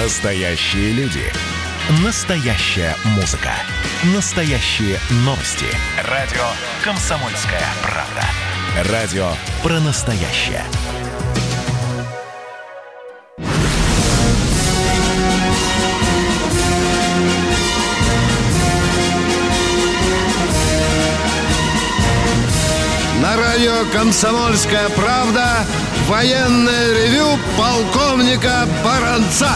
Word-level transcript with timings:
Настоящие 0.00 0.92
люди. 0.92 1.24
Настоящая 2.04 2.94
музыка. 3.16 3.50
Настоящие 4.14 4.96
новости. 5.24 5.66
Радио 6.04 6.44
«Комсомольская 6.84 7.64
правда». 7.82 8.92
Радио 8.92 9.28
про 9.60 9.80
настоящее. 9.80 10.62
На 23.20 23.36
радио 23.36 23.84
«Комсомольская 23.92 24.90
правда» 24.90 25.66
военное 26.06 26.92
ревю 26.94 27.36
полковника 27.58 28.64
Баранца. 28.84 29.50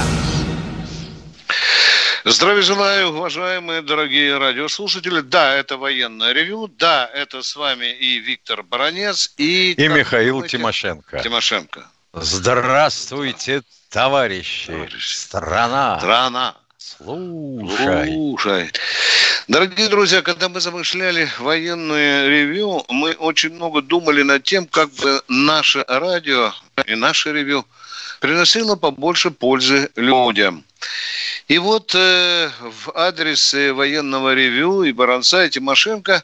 Здравия 2.24 2.62
желаю, 2.62 3.08
уважаемые 3.08 3.82
дорогие 3.82 4.38
радиослушатели. 4.38 5.22
Да, 5.22 5.56
это 5.56 5.76
военное 5.76 6.32
ревю. 6.32 6.68
Да, 6.68 7.10
это 7.12 7.42
с 7.42 7.56
вами 7.56 7.86
и 7.86 8.18
Виктор 8.20 8.62
Баранец, 8.62 9.34
и... 9.38 9.72
И 9.72 9.88
Михаил 9.88 10.36
думаете, 10.36 10.56
Тимошенко. 10.56 11.18
Тимошенко. 11.18 11.90
Здравствуйте, 12.12 13.62
товарищи. 13.88 14.66
товарищи. 14.68 15.16
Страна. 15.16 15.98
Страна. 15.98 16.56
Слушай. 16.78 18.06
Слушай. 18.06 18.70
Дорогие 19.48 19.88
друзья, 19.88 20.22
когда 20.22 20.48
мы 20.48 20.60
замышляли 20.60 21.28
военное 21.40 22.28
ревю, 22.28 22.84
мы 22.88 23.14
очень 23.14 23.52
много 23.52 23.82
думали 23.82 24.22
над 24.22 24.44
тем, 24.44 24.66
как 24.66 24.92
бы 24.92 25.20
наше 25.26 25.84
радио 25.88 26.52
и 26.86 26.94
наше 26.94 27.32
ревю 27.32 27.66
приносило 28.22 28.76
побольше 28.76 29.32
пользы 29.32 29.90
людям. 29.96 30.64
И 31.48 31.58
вот 31.58 31.92
э, 31.96 32.50
в 32.60 32.92
адрес 32.94 33.52
военного 33.52 34.32
ревю 34.32 34.84
и 34.84 34.92
Баранца, 34.92 35.44
и 35.44 35.50
Тимошенко 35.50 36.22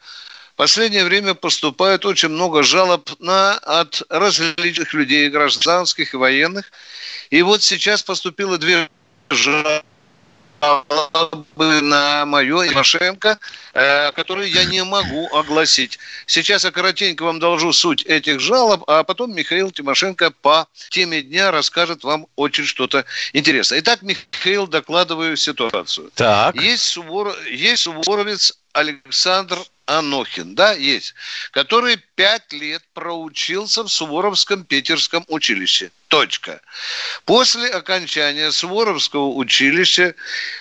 в 0.52 0.56
последнее 0.56 1.04
время 1.04 1.34
поступает 1.34 2.06
очень 2.06 2.28
много 2.28 2.62
жалоб 2.62 3.10
на, 3.18 3.54
от 3.58 4.02
различных 4.10 4.94
людей, 4.94 5.28
гражданских 5.28 6.14
и 6.14 6.16
военных. 6.16 6.70
И 7.30 7.42
вот 7.42 7.64
сейчас 7.64 8.04
поступило 8.04 8.58
две 8.58 8.88
жалобы 9.28 9.82
на 10.60 12.24
мое 12.26 12.68
Тимошенко, 12.68 13.38
э, 13.74 14.12
которые 14.12 14.50
я 14.50 14.64
не 14.64 14.82
могу 14.84 15.28
огласить. 15.34 15.98
Сейчас 16.26 16.64
я 16.64 16.70
коротенько 16.70 17.24
вам 17.24 17.38
доложу 17.38 17.72
суть 17.72 18.04
этих 18.04 18.40
жалоб, 18.40 18.84
а 18.86 19.04
потом 19.04 19.34
Михаил 19.34 19.70
Тимошенко 19.70 20.30
по 20.30 20.66
теме 20.90 21.22
дня 21.22 21.50
расскажет 21.50 22.04
вам 22.04 22.26
очень 22.36 22.64
что-то 22.64 23.04
интересное. 23.32 23.80
Итак, 23.80 24.02
Михаил, 24.02 24.66
докладываю 24.66 25.36
ситуацию. 25.36 26.10
Так. 26.14 26.56
Есть, 26.56 26.84
сувор... 26.84 27.34
есть 27.50 27.82
суворовец 27.82 28.58
Александр 28.72 29.58
Анохин, 29.88 30.54
да, 30.54 30.72
есть, 30.72 31.14
который 31.50 31.96
пять 32.14 32.52
лет 32.52 32.82
проучился 32.92 33.82
в 33.82 33.88
Суворовском 33.88 34.64
Питерском 34.64 35.24
училище. 35.28 35.90
Точка. 36.08 36.60
После 37.24 37.68
окончания 37.70 38.52
Суворовского 38.52 39.28
училища 39.28 40.14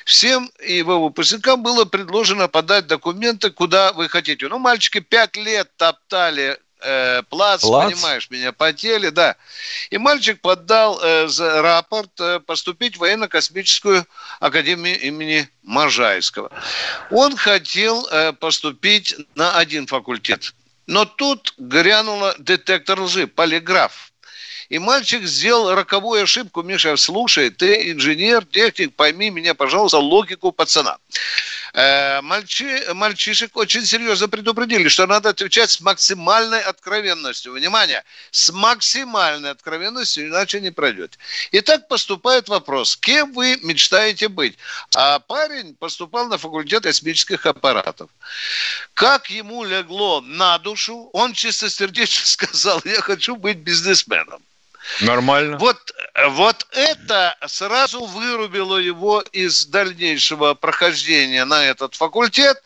всем 0.05 0.50
его 0.66 1.03
выпускникам 1.03 1.61
было 1.61 1.83
предложено 1.83 2.48
подать 2.48 2.88
документы, 2.88 3.52
куда 3.52 3.92
вы 3.92 4.08
хотите. 4.08 4.48
Ну, 4.48 4.59
мальчики 4.59 5.00
пять 5.00 5.36
лет 5.36 5.70
топтали 5.75 6.58
э, 6.81 7.23
плац, 7.30 7.61
плац, 7.61 7.92
понимаешь 7.92 8.30
меня, 8.30 8.52
потели, 8.52 9.09
да. 9.09 9.36
И 9.89 9.97
мальчик 9.97 10.42
подал 10.42 11.00
э, 11.02 11.28
за 11.28 11.61
рапорт 11.61 12.11
э, 12.20 12.39
поступить 12.39 12.97
в 12.97 13.00
военно-космическую 13.00 14.06
академию 14.39 15.00
имени 15.00 15.50
Можайского. 15.64 16.52
Он 17.11 17.36
хотел 17.36 18.08
э, 18.08 18.33
поступить 18.33 19.16
на 19.36 19.58
один 19.58 19.88
факультет, 19.88 20.54
но 20.86 21.05
тут 21.05 21.54
грянула 21.58 22.36
детектор 22.39 22.99
лжи, 23.02 23.27
полиграф. 23.27 24.11
И 24.70 24.80
мальчик 24.80 25.23
сделал 25.23 25.73
роковую 25.76 26.23
ошибку. 26.23 26.61
Миша, 26.61 26.98
слушай, 26.98 27.49
ты 27.49 27.92
инженер, 27.92 28.45
техник, 28.45 28.95
пойми 28.95 29.30
меня, 29.30 29.54
пожалуйста, 29.54 29.98
логику 29.98 30.52
пацана. 30.52 30.98
Э, 31.77 32.21
мальчи, 32.21 32.92
мальчишек 32.95 33.55
очень 33.55 33.86
серьезно 33.86 34.27
предупредили, 34.27 34.88
что 34.88 35.05
надо 35.05 35.30
отвечать 35.30 35.70
с 35.70 35.80
максимальной 35.80 36.60
откровенностью. 36.60 37.54
Внимание, 37.54 38.04
с 38.32 38.52
максимальной 38.52 39.52
откровенностью, 39.52 40.27
иначе 40.27 40.60
не 40.60 40.71
пройдет. 40.71 41.20
И 41.52 41.61
так 41.61 41.87
поступает 41.87 42.49
вопрос, 42.49 42.98
кем 42.98 43.32
вы 43.32 43.60
мечтаете 43.61 44.27
быть? 44.27 44.58
А 44.95 45.20
парень 45.20 45.76
поступал 45.76 46.27
на 46.27 46.39
факультет 46.39 46.82
космических 46.82 47.45
аппаратов. 47.45 48.10
Как 48.95 49.30
ему 49.30 49.64
легло 49.64 50.21
на 50.21 50.58
душу, 50.58 51.11
он 51.14 51.33
чистосердечно 51.33 52.26
сказал, 52.26 52.82
я 52.86 53.02
хочу 53.02 53.36
быть 53.36 53.58
бизнесменом. 53.58 54.42
Нормально. 55.02 55.58
Вот, 55.58 55.77
вот 56.30 56.67
это 56.71 57.36
сразу 57.48 58.05
вырубило 58.05 58.77
его 58.77 59.21
из 59.31 59.65
дальнейшего 59.65 60.53
прохождения 60.53 61.45
на 61.45 61.64
этот 61.64 61.95
факультет. 61.95 62.61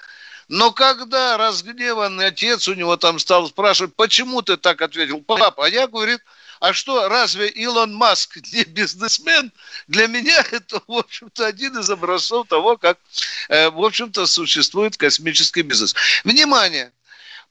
Но 0.47 0.71
когда 0.71 1.37
разгневанный 1.37 2.27
отец 2.27 2.67
у 2.67 2.73
него 2.73 2.97
там 2.97 3.19
стал 3.19 3.47
спрашивать, 3.47 3.95
почему 3.95 4.41
ты 4.41 4.57
так 4.57 4.81
ответил, 4.81 5.21
папа, 5.21 5.65
а 5.65 5.69
я, 5.69 5.87
говорит, 5.87 6.19
а 6.59 6.73
что, 6.73 7.09
разве 7.09 7.47
Илон 7.47 7.93
Маск 7.95 8.37
не 8.53 8.63
бизнесмен? 8.65 9.51
Для 9.87 10.07
меня 10.07 10.45
это, 10.51 10.81
в 10.87 10.97
общем-то, 10.97 11.45
один 11.45 11.77
из 11.79 11.89
образцов 11.89 12.47
того, 12.47 12.77
как, 12.77 12.97
э, 13.49 13.69
в 13.69 13.83
общем-то, 13.83 14.25
существует 14.27 14.97
космический 14.97 15.63
бизнес. 15.63 15.95
Внимание! 16.23 16.91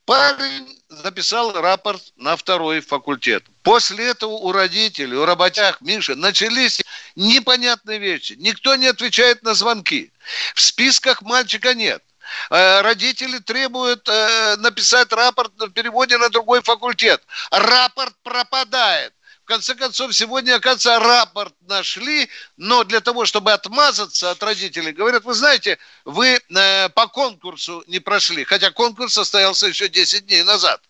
Парень 0.05 0.83
написал 1.05 1.53
рапорт 1.53 2.03
на 2.17 2.37
второй 2.37 2.81
факультет. 2.81 3.45
После 3.63 4.09
этого 4.09 4.33
у 4.33 4.53
родителей, 4.53 5.17
у 5.17 5.25
работяг, 5.25 5.81
Миша, 5.81 6.15
начались 6.17 6.83
непонятные 7.15 7.99
вещи. 7.99 8.35
Никто 8.39 8.75
не 8.77 8.87
отвечает 8.87 9.43
на 9.43 9.55
звонки. 9.55 10.13
В 10.55 10.61
списках 10.61 11.23
мальчика 11.23 11.75
нет. 11.75 12.03
Э, 12.51 12.81
родители 12.83 13.39
требуют 13.39 14.09
э, 14.09 14.57
написать 14.59 15.13
рапорт 15.13 15.53
в 15.59 15.71
переводе 15.71 16.19
на 16.19 16.29
другой 16.29 16.63
факультет. 16.63 17.23
Рапорт 17.51 18.15
пропадает 18.23 19.13
конце 19.51 19.75
концов, 19.75 20.15
сегодня, 20.15 20.55
оказывается, 20.55 21.01
рапорт 21.01 21.55
нашли, 21.67 22.29
но 22.57 22.85
для 22.85 23.01
того, 23.01 23.25
чтобы 23.25 23.53
отмазаться 23.53 24.31
от 24.31 24.41
родителей, 24.45 24.93
говорят, 24.93 25.25
вы 25.25 25.35
знаете, 25.35 25.79
вы 26.05 26.39
э, 26.39 26.89
по 26.91 27.09
конкурсу 27.09 27.83
не 27.89 27.99
прошли, 27.99 28.45
хотя 28.45 28.71
конкурс 28.71 29.15
состоялся 29.15 29.67
еще 29.67 29.89
10 29.89 30.27
дней 30.27 30.45
назад. 30.45 30.81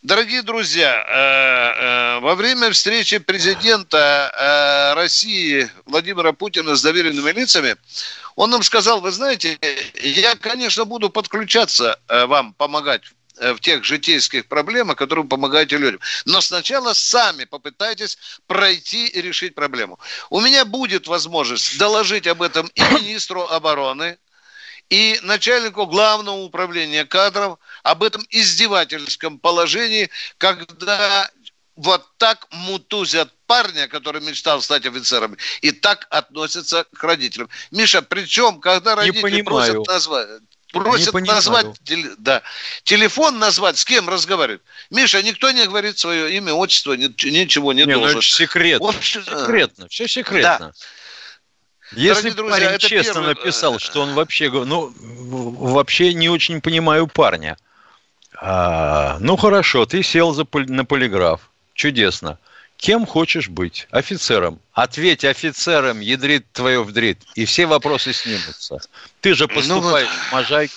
Дорогие 0.00 0.42
друзья, 0.42 0.92
э, 0.94 2.16
э, 2.16 2.20
во 2.20 2.34
время 2.34 2.70
встречи 2.70 3.18
президента 3.18 4.32
э, 4.32 4.94
России 4.94 5.70
Владимира 5.84 6.32
Путина 6.32 6.76
с 6.76 6.82
доверенными 6.82 7.32
лицами, 7.32 7.76
он 8.34 8.48
нам 8.50 8.62
сказал, 8.62 9.02
вы 9.02 9.10
знаете, 9.10 9.58
я, 10.00 10.36
конечно, 10.36 10.86
буду 10.86 11.10
подключаться 11.10 11.98
вам, 12.08 12.54
помогать 12.54 13.02
Э, 13.04 13.23
в 13.36 13.58
тех 13.58 13.84
житейских 13.84 14.46
проблемах, 14.46 14.96
которые 14.96 15.26
помогаете 15.26 15.76
людям. 15.76 16.00
Но 16.24 16.40
сначала 16.40 16.92
сами 16.92 17.44
попытайтесь 17.44 18.18
пройти 18.46 19.06
и 19.06 19.20
решить 19.20 19.54
проблему. 19.54 19.98
У 20.30 20.40
меня 20.40 20.64
будет 20.64 21.06
возможность 21.06 21.78
доложить 21.78 22.26
об 22.26 22.42
этом 22.42 22.66
и 22.74 22.82
министру 22.94 23.42
обороны, 23.42 24.18
и 24.90 25.18
начальнику 25.22 25.86
главного 25.86 26.36
управления 26.36 27.04
кадров 27.04 27.58
об 27.82 28.02
этом 28.02 28.22
издевательском 28.30 29.38
положении, 29.38 30.10
когда 30.38 31.30
вот 31.76 32.06
так 32.18 32.46
мутузят 32.50 33.32
парня, 33.46 33.88
который 33.88 34.20
мечтал 34.20 34.62
стать 34.62 34.86
офицером, 34.86 35.36
и 35.60 35.72
так 35.72 36.06
относятся 36.10 36.84
к 36.94 37.02
родителям. 37.02 37.48
Миша, 37.70 38.02
причем, 38.02 38.60
когда 38.60 38.94
родители 38.94 39.42
просят 39.42 39.86
назвать 39.86 40.28
просят 40.82 41.14
назвать 41.14 41.66
да, 42.18 42.42
телефон 42.82 43.38
назвать, 43.38 43.78
с 43.78 43.84
кем 43.84 44.08
разговаривать. 44.08 44.62
Миша, 44.90 45.22
никто 45.22 45.50
не 45.50 45.66
говорит 45.66 45.98
свое 45.98 46.36
имя, 46.36 46.52
отчество, 46.52 46.92
ничего 46.94 47.72
не, 47.72 47.84
не 47.84 47.94
ну, 47.94 48.00
должен. 48.00 48.16
Ну, 48.16 48.22
секретно. 48.22 48.88
Общем, 48.88 49.24
секретно, 49.24 49.88
все 49.88 50.08
секретно. 50.08 50.58
Да. 50.58 50.72
Если 51.92 52.30
Дорогие 52.30 52.34
друзья, 52.34 52.66
парень 52.66 52.78
честно 52.78 53.12
первый... 53.14 53.28
написал, 53.28 53.78
что 53.78 54.02
он 54.02 54.14
вообще, 54.14 54.50
ну, 54.50 54.92
вообще 54.98 56.12
не 56.14 56.28
очень 56.28 56.60
понимаю 56.60 57.06
парня. 57.06 57.56
А, 58.36 59.18
ну 59.20 59.36
хорошо, 59.36 59.86
ты 59.86 60.02
сел 60.02 60.32
за, 60.32 60.46
на 60.52 60.84
полиграф, 60.84 61.50
чудесно. 61.74 62.38
Кем 62.76 63.06
хочешь 63.06 63.48
быть? 63.48 63.86
Офицером. 63.90 64.60
Ответь 64.72 65.24
офицером, 65.24 66.00
ядрит 66.00 66.50
твое 66.52 66.82
вдрит, 66.82 67.18
и 67.34 67.44
все 67.44 67.66
вопросы 67.66 68.12
снимутся. 68.12 68.78
Ты 69.20 69.34
же 69.34 69.48
поступаешь 69.48 70.08
ну, 70.08 70.30
в 70.30 70.32
Можайку. 70.32 70.74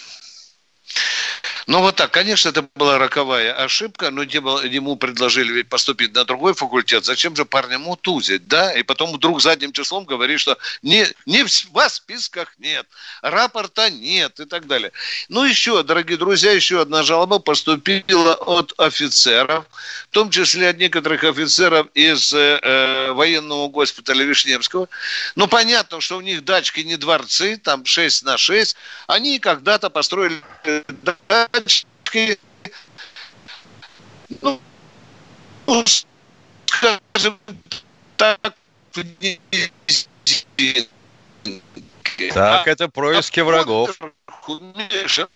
Ну 1.67 1.81
вот 1.81 1.95
так, 1.95 2.11
конечно, 2.11 2.49
это 2.49 2.65
была 2.75 2.97
роковая 2.97 3.53
ошибка, 3.53 4.09
но 4.09 4.23
ему 4.23 4.95
предложили 4.95 5.51
ведь 5.51 5.69
поступить 5.69 6.13
на 6.13 6.23
другой 6.23 6.53
факультет. 6.53 7.03
Зачем 7.03 7.35
же 7.35 7.43
парня 7.45 7.77
мутузить, 7.77 8.47
да? 8.47 8.73
И 8.73 8.83
потом 8.83 9.11
вдруг 9.11 9.41
задним 9.41 9.73
числом 9.73 10.05
говорит, 10.05 10.39
что 10.39 10.57
не, 10.81 11.05
не 11.25 11.43
вас 11.71 11.93
в 11.93 11.95
списках 11.95 12.53
нет, 12.57 12.87
рапорта 13.21 13.89
нет 13.89 14.39
и 14.39 14.45
так 14.45 14.67
далее. 14.67 14.91
Ну 15.27 15.43
еще, 15.43 15.83
дорогие 15.83 16.17
друзья, 16.17 16.51
еще 16.51 16.81
одна 16.81 17.03
жалоба 17.03 17.39
поступила 17.39 18.35
от 18.35 18.73
офицеров, 18.77 19.65
в 20.09 20.13
том 20.13 20.29
числе 20.29 20.69
от 20.69 20.77
некоторых 20.77 21.23
офицеров 21.23 21.87
из 21.93 22.33
э, 22.33 22.59
э 22.61 23.11
военного 23.11 23.67
госпиталя 23.67 24.23
Вишневского. 24.23 24.87
Ну 25.35 25.47
понятно, 25.47 26.01
что 26.01 26.17
у 26.17 26.21
них 26.21 26.45
дачки 26.45 26.81
не 26.81 26.95
дворцы, 26.95 27.57
там 27.57 27.85
6 27.85 28.23
на 28.23 28.37
6. 28.37 28.75
Они 29.07 29.39
когда-то 29.39 29.89
построили 29.89 30.41
ну, 34.41 34.59
скажем 36.65 37.39
так, 38.15 38.53
так, 42.33 42.67
это 42.67 42.89
происки 42.89 43.39
врагов. 43.41 43.99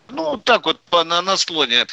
Ну, 0.10 0.38
так 0.38 0.66
вот 0.66 0.80
на, 0.92 1.22
на 1.22 1.38
склоне. 1.38 1.86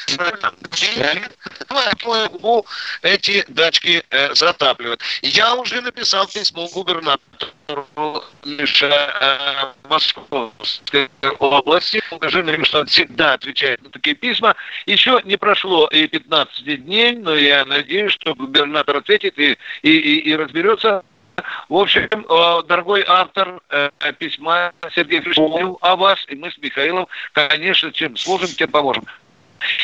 Эти 3.02 3.44
дачки 3.48 4.04
э, 4.10 4.34
затапливают. 4.34 5.02
Я 5.22 5.54
уже 5.54 5.80
написал 5.80 6.26
письмо 6.26 6.68
губернатору 6.68 8.24
э, 8.44 9.72
Московской 9.88 11.10
области. 11.38 12.02
Покажи, 12.10 12.64
что 12.64 12.80
он 12.80 12.86
всегда 12.86 13.34
отвечает 13.34 13.82
на 13.82 13.90
такие 13.90 14.14
письма. 14.14 14.54
Еще 14.86 15.20
не 15.24 15.36
прошло 15.36 15.88
и 15.88 16.06
15 16.06 16.84
дней, 16.84 17.12
но 17.12 17.34
я 17.34 17.64
надеюсь, 17.64 18.12
что 18.12 18.34
губернатор 18.34 18.96
ответит 18.96 19.38
и, 19.38 19.58
и, 19.82 19.90
и, 19.90 20.30
и 20.30 20.36
разберется 20.36 21.02
в 21.68 21.74
общем, 21.76 22.08
э, 22.10 22.62
дорогой 22.66 23.04
автор 23.06 23.60
э, 23.70 23.90
письма 24.18 24.72
Сергей 24.94 25.20
Фришков 25.20 25.78
о 25.80 25.96
вас, 25.96 26.18
и 26.28 26.34
мы 26.34 26.50
с 26.50 26.58
Михаилом, 26.58 27.06
конечно, 27.32 27.92
чем 27.92 28.16
сможем, 28.16 28.48
тем 28.48 28.70
поможем. 28.70 29.04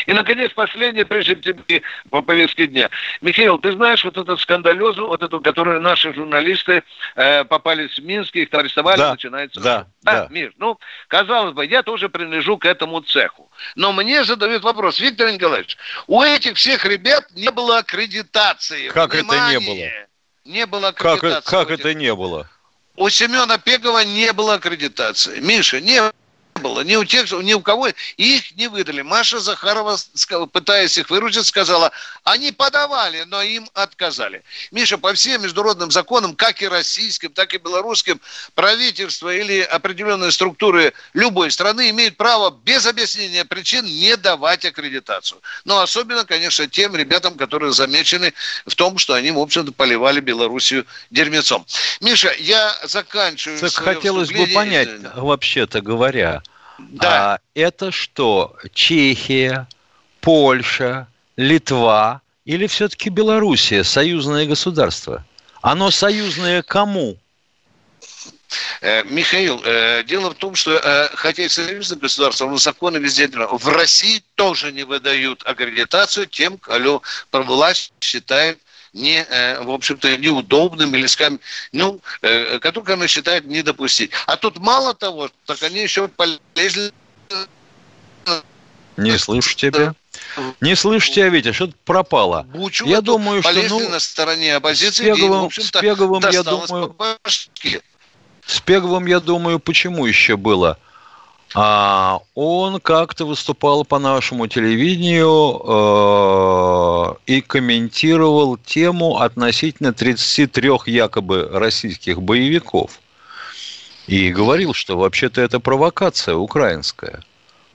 И, 0.07 0.13
наконец, 0.13 0.53
последнее, 0.53 1.05
прежде 1.05 1.37
чем 1.37 1.63
ты 1.65 1.83
по 2.11 2.23
повестке 2.23 2.67
дня. 2.67 2.91
Михаил, 3.21 3.59
ты 3.59 3.73
знаешь 3.73 4.05
вот 4.05 4.17
этот 4.17 4.41
скандалезу, 4.41 5.07
вот 5.07 5.23
эту, 5.23 5.41
которую 5.41 5.81
наши 5.81 6.13
журналисты 6.13 6.83
э, 7.17 7.45
попались 7.45 7.99
в 7.99 8.05
Минске, 8.05 8.43
их 8.43 8.55
арестовали, 8.55 8.99
да, 8.99 9.13
начинается... 9.13 9.61
Да, 9.61 9.87
а, 10.05 10.13
да. 10.13 10.29
Миш, 10.31 10.53
ну, 10.59 10.79
казалось 11.09 11.55
бы, 11.55 11.67
я 11.67 11.83
тоже 11.83 12.09
принадлежу 12.09 12.57
к 12.57 12.67
этому 12.67 13.01
цеху. 13.01 13.51
Но 13.75 13.93
мне 13.93 14.25
задают 14.25 14.63
вопрос, 14.63 15.01
Виктор 15.01 15.31
Николаевич, 15.31 15.77
у 16.07 16.23
этих 16.23 16.57
всех 16.57 16.85
ребят 16.85 17.25
не 17.35 17.51
было 17.51 17.79
аккредитации. 17.79 18.89
Как 18.89 19.15
Внимание! 19.15 19.57
это 19.57 19.61
не 19.61 19.67
было? 19.67 20.07
Не 20.45 20.67
было 20.67 20.89
аккредитации. 20.89 21.51
Как, 21.51 21.69
как 21.69 21.71
это 21.71 21.95
не 21.95 22.15
было? 22.15 22.49
У 22.97 23.09
Семена 23.09 23.59
Пегова 23.59 24.05
не 24.05 24.33
было 24.33 24.55
аккредитации. 24.55 25.41
Миша, 25.41 25.81
не 25.81 26.01
было. 26.65 26.81
Ни 26.81 26.97
у 26.97 27.05
тех, 27.05 27.31
ни 27.31 27.53
у 27.53 27.61
кого 27.61 27.89
их 28.17 28.57
не 28.57 28.69
выдали. 28.69 29.03
Маша 29.03 29.39
Захарова, 29.39 29.99
пытаясь 30.51 30.97
их 30.97 31.11
выручить, 31.11 31.47
сказала, 31.47 31.93
они 32.25 32.53
подавали, 32.53 33.25
но 33.27 33.43
им 33.43 33.69
отказали. 33.75 34.43
Миша, 34.73 34.97
по 34.97 35.13
всем 35.13 35.43
международным 35.43 35.91
законам, 35.91 36.35
как 36.35 36.63
и 36.63 36.69
российским, 36.69 37.31
так 37.31 37.53
и 37.53 37.59
белорусским, 37.59 38.19
правительство 38.55 39.33
или 39.33 39.61
определенные 39.61 40.33
структуры 40.33 40.95
любой 41.13 41.51
страны 41.51 41.91
имеют 41.91 42.17
право 42.17 42.51
без 42.65 42.87
объяснения 42.87 43.45
причин 43.45 43.85
не 43.85 44.17
давать 44.17 44.65
аккредитацию. 44.65 45.43
Но 45.67 45.81
особенно, 45.81 46.25
конечно, 46.25 46.67
тем 46.67 46.97
ребятам, 46.97 47.35
которые 47.35 47.73
замечены 47.73 48.33
в 48.65 48.75
том, 48.75 48.97
что 48.97 49.13
они, 49.13 49.31
в 49.33 49.39
общем-то, 49.39 49.73
поливали 49.73 50.21
Белоруссию 50.21 50.87
дерьмецом. 51.11 51.67
Миша, 52.01 52.35
я 52.39 52.75
заканчиваю. 52.85 53.61
Так 53.61 53.75
хотелось 53.75 54.31
бы 54.31 54.47
понять, 54.47 54.89
вообще-то 55.15 55.83
говоря, 55.83 56.43
да. 56.79 57.35
А, 57.35 57.39
это 57.55 57.91
что? 57.91 58.57
Чехия, 58.73 59.69
Польша, 60.21 61.09
Литва 61.37 62.23
или 62.45 62.67
все-таки 62.67 63.11
Белоруссия, 63.11 63.85
союзное 63.85 64.47
государство? 64.47 65.25
Оно 65.63 65.91
союзное 65.91 66.63
кому? 66.63 67.17
Э, 68.81 69.03
Михаил, 69.05 69.61
э, 69.65 70.03
дело 70.05 70.31
в 70.31 70.35
том, 70.35 70.55
что 70.55 70.73
э, 70.73 71.09
хотя 71.15 71.45
и 71.45 71.49
союзное 71.49 71.99
государство, 71.99 72.47
но 72.47 72.57
законы 72.57 72.99
везде 72.99 73.29
в 73.29 73.69
России 73.69 74.23
тоже 74.35 74.73
не 74.73 74.85
выдают 74.85 75.43
аккредитацию 75.45 76.27
тем, 76.27 76.59
кого 76.59 77.03
власть 77.33 77.93
считает 78.01 78.59
не, 78.95 79.27
э, 79.29 79.63
в 79.63 79.71
общем-то, 79.71 80.17
неудобным 80.17 80.95
или, 80.95 81.07
скажем, 81.07 81.41
ну, 81.73 82.01
э, 82.23 82.59
который 82.61 82.95
она 82.95 83.09
считает 83.09 83.45
не 83.45 83.63
допустить. 83.63 84.13
А 84.27 84.37
тут 84.37 84.59
мало 84.59 84.95
того, 84.95 85.31
так 85.45 85.63
они 85.63 85.83
еще 85.83 86.09
полезли... 86.09 86.93
Не 88.97 89.19
слышу 89.19 89.57
тебя. 89.57 89.95
Не 90.61 90.77
слышу 90.77 91.13
тебя, 91.13 91.29
Витя, 91.29 91.53
что-то 91.53 91.75
пропало. 91.85 92.45
Бучу 92.45 92.87
я 92.87 93.01
думаю, 93.01 93.43
что 93.43 93.53
ну, 93.69 93.89
на 93.89 93.99
стороне 93.99 94.55
оппозиции, 94.55 95.03
с 95.03 95.17
Пеговым, 95.17 95.49
и, 95.49 95.61
с 95.61 95.71
Пеговым 95.73 96.23
я 96.31 96.43
думаю, 96.45 96.97
с 98.47 98.61
Пеговым, 98.61 99.07
я 99.07 99.19
думаю, 99.19 99.59
почему 99.59 100.07
еще 100.07 100.37
было? 100.37 100.79
А 101.57 102.19
он 102.35 102.81
как-то 102.81 103.27
выступал 103.27 103.85
по 103.85 104.01
нашему 104.01 104.49
телевидению 104.49 105.63
э, 105.65 107.15
и 107.27 107.41
комментировал 107.43 108.57
тему 108.57 109.19
относительно 109.19 109.93
33 109.93 110.71
якобы 110.87 111.49
российских 111.53 112.21
боевиков. 112.21 112.99
И 114.09 114.33
говорил, 114.33 114.75
что 114.75 114.99
вообще-то 114.99 115.41
это 115.41 115.61
провокация 115.61 116.35
украинская. 116.35 117.23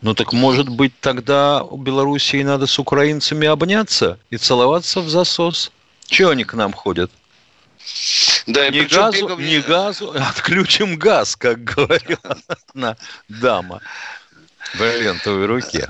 Ну 0.01 0.13
так 0.13 0.33
может 0.33 0.67
быть 0.67 0.93
тогда 0.99 1.63
у 1.63 1.77
Белоруссии 1.77 2.43
надо 2.43 2.67
с 2.67 2.79
украинцами 2.79 3.47
обняться 3.47 4.19
и 4.29 4.35
целоваться 4.35 4.99
в 4.99 5.09
засос? 5.09 5.71
Чего 6.05 6.31
они 6.31 6.43
к 6.43 6.53
нам 6.53 6.73
ходят? 6.73 7.11
Да, 8.49 8.67
не, 8.69 8.81
газу, 8.81 9.11
Пегов... 9.11 9.39
не 9.39 9.59
газу, 9.59 10.11
отключим 10.15 10.97
газ, 10.97 11.35
как 11.35 11.63
говорила 11.63 12.37
одна 12.47 12.97
дама 13.27 13.81
в 14.73 14.79
бриллиантовой 14.79 15.45
руке. 15.45 15.89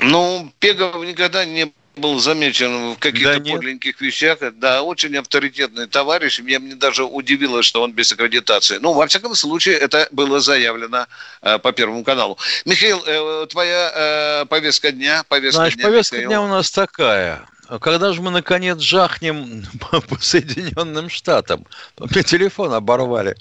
Ну, 0.00 0.52
Пегов 0.58 0.96
никогда 1.04 1.44
не 1.44 1.72
был 1.94 2.18
замечен 2.18 2.94
в 2.94 2.98
каких-то 2.98 3.38
да 3.38 3.52
подлинных 3.52 4.00
вещах. 4.00 4.38
Да, 4.54 4.82
очень 4.82 5.16
авторитетный 5.16 5.86
товарищ. 5.86 6.40
Мне, 6.40 6.58
мне 6.58 6.74
даже 6.74 7.04
удивило, 7.04 7.62
что 7.62 7.80
он 7.80 7.92
без 7.92 8.12
аккредитации. 8.12 8.78
Ну, 8.78 8.92
во 8.92 9.06
всяком 9.06 9.34
случае, 9.34 9.76
это 9.76 10.08
было 10.10 10.40
заявлено 10.40 11.06
э, 11.42 11.58
по 11.58 11.72
Первому 11.72 12.04
каналу. 12.04 12.38
Михаил, 12.64 13.02
э, 13.06 13.46
твоя 13.48 13.92
э, 13.94 14.44
повестка 14.46 14.92
дня? 14.92 15.22
Повестка 15.28 15.62
Значит, 15.62 15.78
дня, 15.78 15.86
повестка 15.86 16.16
Михаил. 16.16 16.28
дня 16.28 16.42
у 16.42 16.48
нас 16.48 16.70
такая. 16.70 17.46
Когда 17.80 18.12
же 18.12 18.22
мы, 18.22 18.30
наконец, 18.30 18.78
жахнем 18.78 19.64
по 19.90 20.18
Соединенным 20.20 21.08
Штатам? 21.08 21.66
Мне 21.98 22.22
телефон 22.22 22.72
оборвали. 22.72 23.36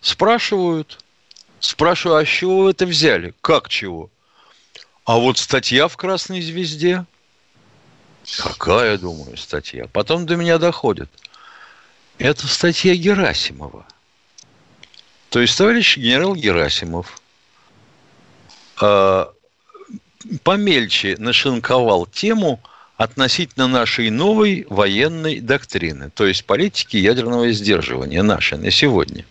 Спрашивают. 0.00 0.98
Спрашиваю, 1.58 2.18
а 2.18 2.24
с 2.24 2.28
чего 2.28 2.64
вы 2.64 2.70
это 2.70 2.86
взяли? 2.86 3.34
Как 3.40 3.68
чего? 3.68 4.10
А 5.04 5.16
вот 5.16 5.38
статья 5.38 5.88
в 5.88 5.96
«Красной 5.96 6.42
звезде». 6.42 7.04
Какая, 8.38 8.98
думаю, 8.98 9.36
статья? 9.36 9.86
Потом 9.92 10.26
до 10.26 10.36
меня 10.36 10.58
доходит. 10.58 11.08
Это 12.18 12.46
статья 12.46 12.94
Герасимова. 12.94 13.86
То 15.30 15.40
есть 15.40 15.56
товарищ 15.56 15.96
генерал 15.96 16.34
Герасимов 16.34 17.20
э, 18.80 19.26
помельче 20.42 21.16
нашинковал 21.18 22.06
тему– 22.06 22.60
относительно 22.96 23.68
нашей 23.68 24.10
новой 24.10 24.66
военной 24.70 25.40
доктрины, 25.40 26.10
то 26.10 26.26
есть 26.26 26.44
политики 26.44 26.96
ядерного 26.96 27.50
сдерживания 27.52 28.22
нашей 28.22 28.58
на 28.58 28.70
сегодня. 28.70 29.24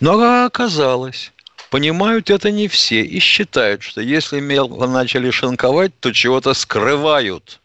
Но 0.00 0.44
оказалось, 0.44 1.32
понимают 1.70 2.30
это 2.30 2.52
не 2.52 2.68
все 2.68 3.02
и 3.02 3.18
считают, 3.18 3.82
что 3.82 4.00
если 4.00 4.38
мелко 4.38 4.86
начали 4.86 5.30
шинковать, 5.30 5.98
то 5.98 6.12
чего-то 6.12 6.54
скрывают. 6.54 7.60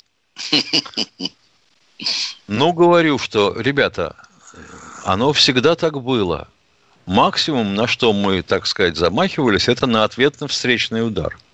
Ну, 2.48 2.74
говорю, 2.74 3.20
что, 3.20 3.54
ребята, 3.56 4.16
оно 5.06 5.32
всегда 5.32 5.76
так 5.76 6.02
было. 6.02 6.48
Максимум, 7.06 7.76
на 7.76 7.86
что 7.88 8.14
мы, 8.14 8.42
так 8.42 8.66
сказать, 8.66 8.98
замахивались, 8.98 9.68
это 9.68 9.86
на 9.86 10.04
ответный 10.04 10.48
встречный 10.48 11.06
удар– 11.06 11.38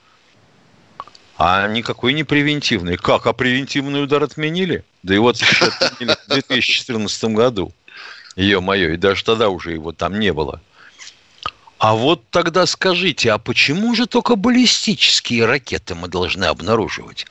а 1.40 1.68
никакой 1.70 2.14
не 2.14 2.26
превентивный. 2.26 2.98
Как? 2.98 3.26
А 3.26 3.32
превентивный 3.32 4.04
удар 4.04 4.22
отменили? 4.22 4.84
Да 5.04 5.14
его 5.14 5.30
отменили 5.30 6.16
в 6.26 6.28
2014 6.28 7.24
году. 7.26 7.72
Мое. 8.36 8.94
И 8.94 8.98
даже 8.98 9.24
тогда 9.24 9.48
уже 9.48 9.72
его 9.72 9.94
там 9.94 10.20
не 10.20 10.34
было. 10.34 10.62
А 11.78 11.96
вот 11.96 12.22
тогда 12.30 12.66
скажите, 12.66 13.32
а 13.32 13.38
почему 13.38 13.96
же 13.96 14.06
только 14.06 14.36
баллистические 14.36 15.46
ракеты 15.46 15.96
мы 15.96 16.10
должны 16.10 16.44
обнаруживать? 16.44 17.26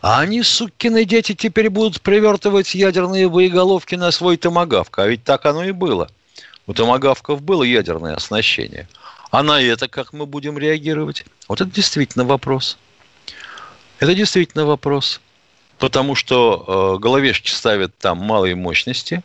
А 0.00 0.20
они, 0.20 0.42
сукины 0.42 1.04
дети, 1.04 1.34
теперь 1.34 1.68
будут 1.68 2.00
привертывать 2.00 2.74
ядерные 2.74 3.28
боеголовки 3.28 3.94
на 3.94 4.10
свой 4.10 4.38
томагавк. 4.38 4.98
А 4.98 5.06
ведь 5.06 5.22
так 5.24 5.44
оно 5.44 5.64
и 5.64 5.72
было. 5.72 6.08
У 6.66 6.72
томагавков 6.72 7.42
было 7.42 7.62
ядерное 7.62 8.14
оснащение. 8.14 8.88
А 9.30 9.42
на 9.42 9.60
это 9.60 9.86
как 9.86 10.14
мы 10.14 10.24
будем 10.24 10.56
реагировать? 10.56 11.26
Вот 11.46 11.60
это 11.60 11.70
действительно 11.70 12.24
вопрос. 12.24 12.78
Это 14.00 14.14
действительно 14.14 14.64
вопрос. 14.64 15.20
Потому 15.78 16.14
что 16.14 16.96
э, 16.96 17.00
головешки 17.00 17.50
ставят 17.50 17.96
там 17.98 18.18
малые 18.18 18.54
мощности, 18.54 19.22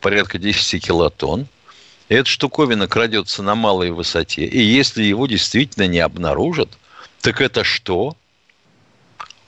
порядка 0.00 0.38
10 0.38 0.84
килотонн. 0.84 1.46
И 2.08 2.14
эта 2.14 2.28
штуковина 2.28 2.86
крадется 2.88 3.42
на 3.42 3.54
малой 3.54 3.90
высоте. 3.90 4.44
И 4.44 4.60
если 4.60 5.02
его 5.02 5.26
действительно 5.26 5.86
не 5.86 5.98
обнаружат, 5.98 6.68
так 7.20 7.40
это 7.40 7.64
что? 7.64 8.16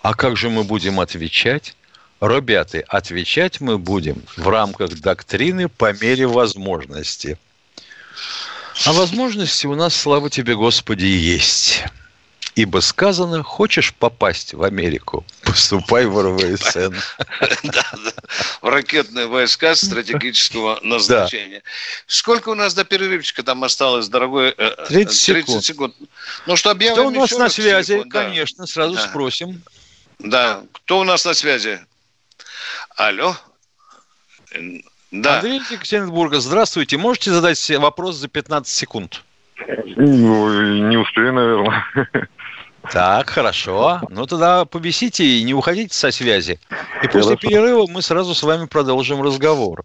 А 0.03 0.15
как 0.15 0.37
же 0.37 0.51
мы 0.51 0.65
будем 0.65 0.99
отвечать? 1.01 1.77
Ребята, 2.21 2.83
отвечать 2.89 3.61
мы 3.61 3.79
будем 3.79 4.23
в 4.37 4.49
рамках 4.49 4.91
доктрины 5.01 5.69
по 5.69 5.93
мере 5.93 6.27
возможности. 6.27 7.39
А 8.85 8.93
возможности 8.93 9.67
у 9.67 9.75
нас, 9.75 9.95
слава 9.95 10.31
тебе, 10.31 10.57
Господи, 10.57 11.05
есть. 11.05 11.85
Ибо 12.57 12.79
сказано, 12.81 13.43
хочешь 13.43 13.93
попасть 13.93 14.55
в 14.55 14.63
Америку, 14.63 15.27
поступай 15.43 16.07
в 16.07 16.19
РВСН. 16.19 16.95
В 18.63 18.69
ракетные 18.69 19.27
войска 19.27 19.75
стратегического 19.75 20.81
назначения. 20.83 21.63
Сколько 22.07 22.49
у 22.49 22.55
нас 22.55 22.73
до 22.73 22.85
перерывчика 22.85 23.43
там 23.43 23.63
осталось, 23.63 24.09
дорогой? 24.09 24.53
30 24.89 25.29
э, 25.29 25.41
э, 25.41 25.61
секунд. 25.61 25.95
Ну 26.47 26.57
что, 26.57 26.71
объявим 26.71 26.95
Кто 26.95 27.07
у 27.09 27.11
нас 27.11 27.31
на 27.33 27.51
связи? 27.51 28.03
Конечно, 28.09 28.67
сразу 28.67 28.97
спросим. 28.97 29.63
Да, 30.19 30.63
кто 30.73 31.01
у 31.01 31.05
нас 31.05 31.27
на 31.27 31.35
связи? 31.35 31.79
Алло. 32.97 33.37
Да. 35.11 35.37
Андрей 35.37 35.61
Екатеринбурга, 35.71 36.41
здравствуйте. 36.41 36.97
Можете 36.97 37.33
задать 37.33 37.71
вопрос 37.79 38.17
за 38.17 38.29
15 38.29 38.75
секунд? 38.75 39.23
Ну, 39.97 40.89
не 40.89 40.97
успею, 40.97 41.35
наверное. 41.35 41.85
Так, 42.93 43.31
хорошо. 43.31 44.01
Ну 44.09 44.27
тогда 44.27 44.65
повисите 44.65 45.25
и 45.25 45.43
не 45.43 45.55
уходите 45.55 45.95
со 45.95 46.11
связи. 46.11 46.61
И 47.03 47.09
после 47.09 47.37
перерыва 47.37 47.87
мы 47.89 48.03
сразу 48.03 48.35
с 48.35 48.43
вами 48.43 48.67
продолжим 48.67 49.23
разговор. 49.23 49.85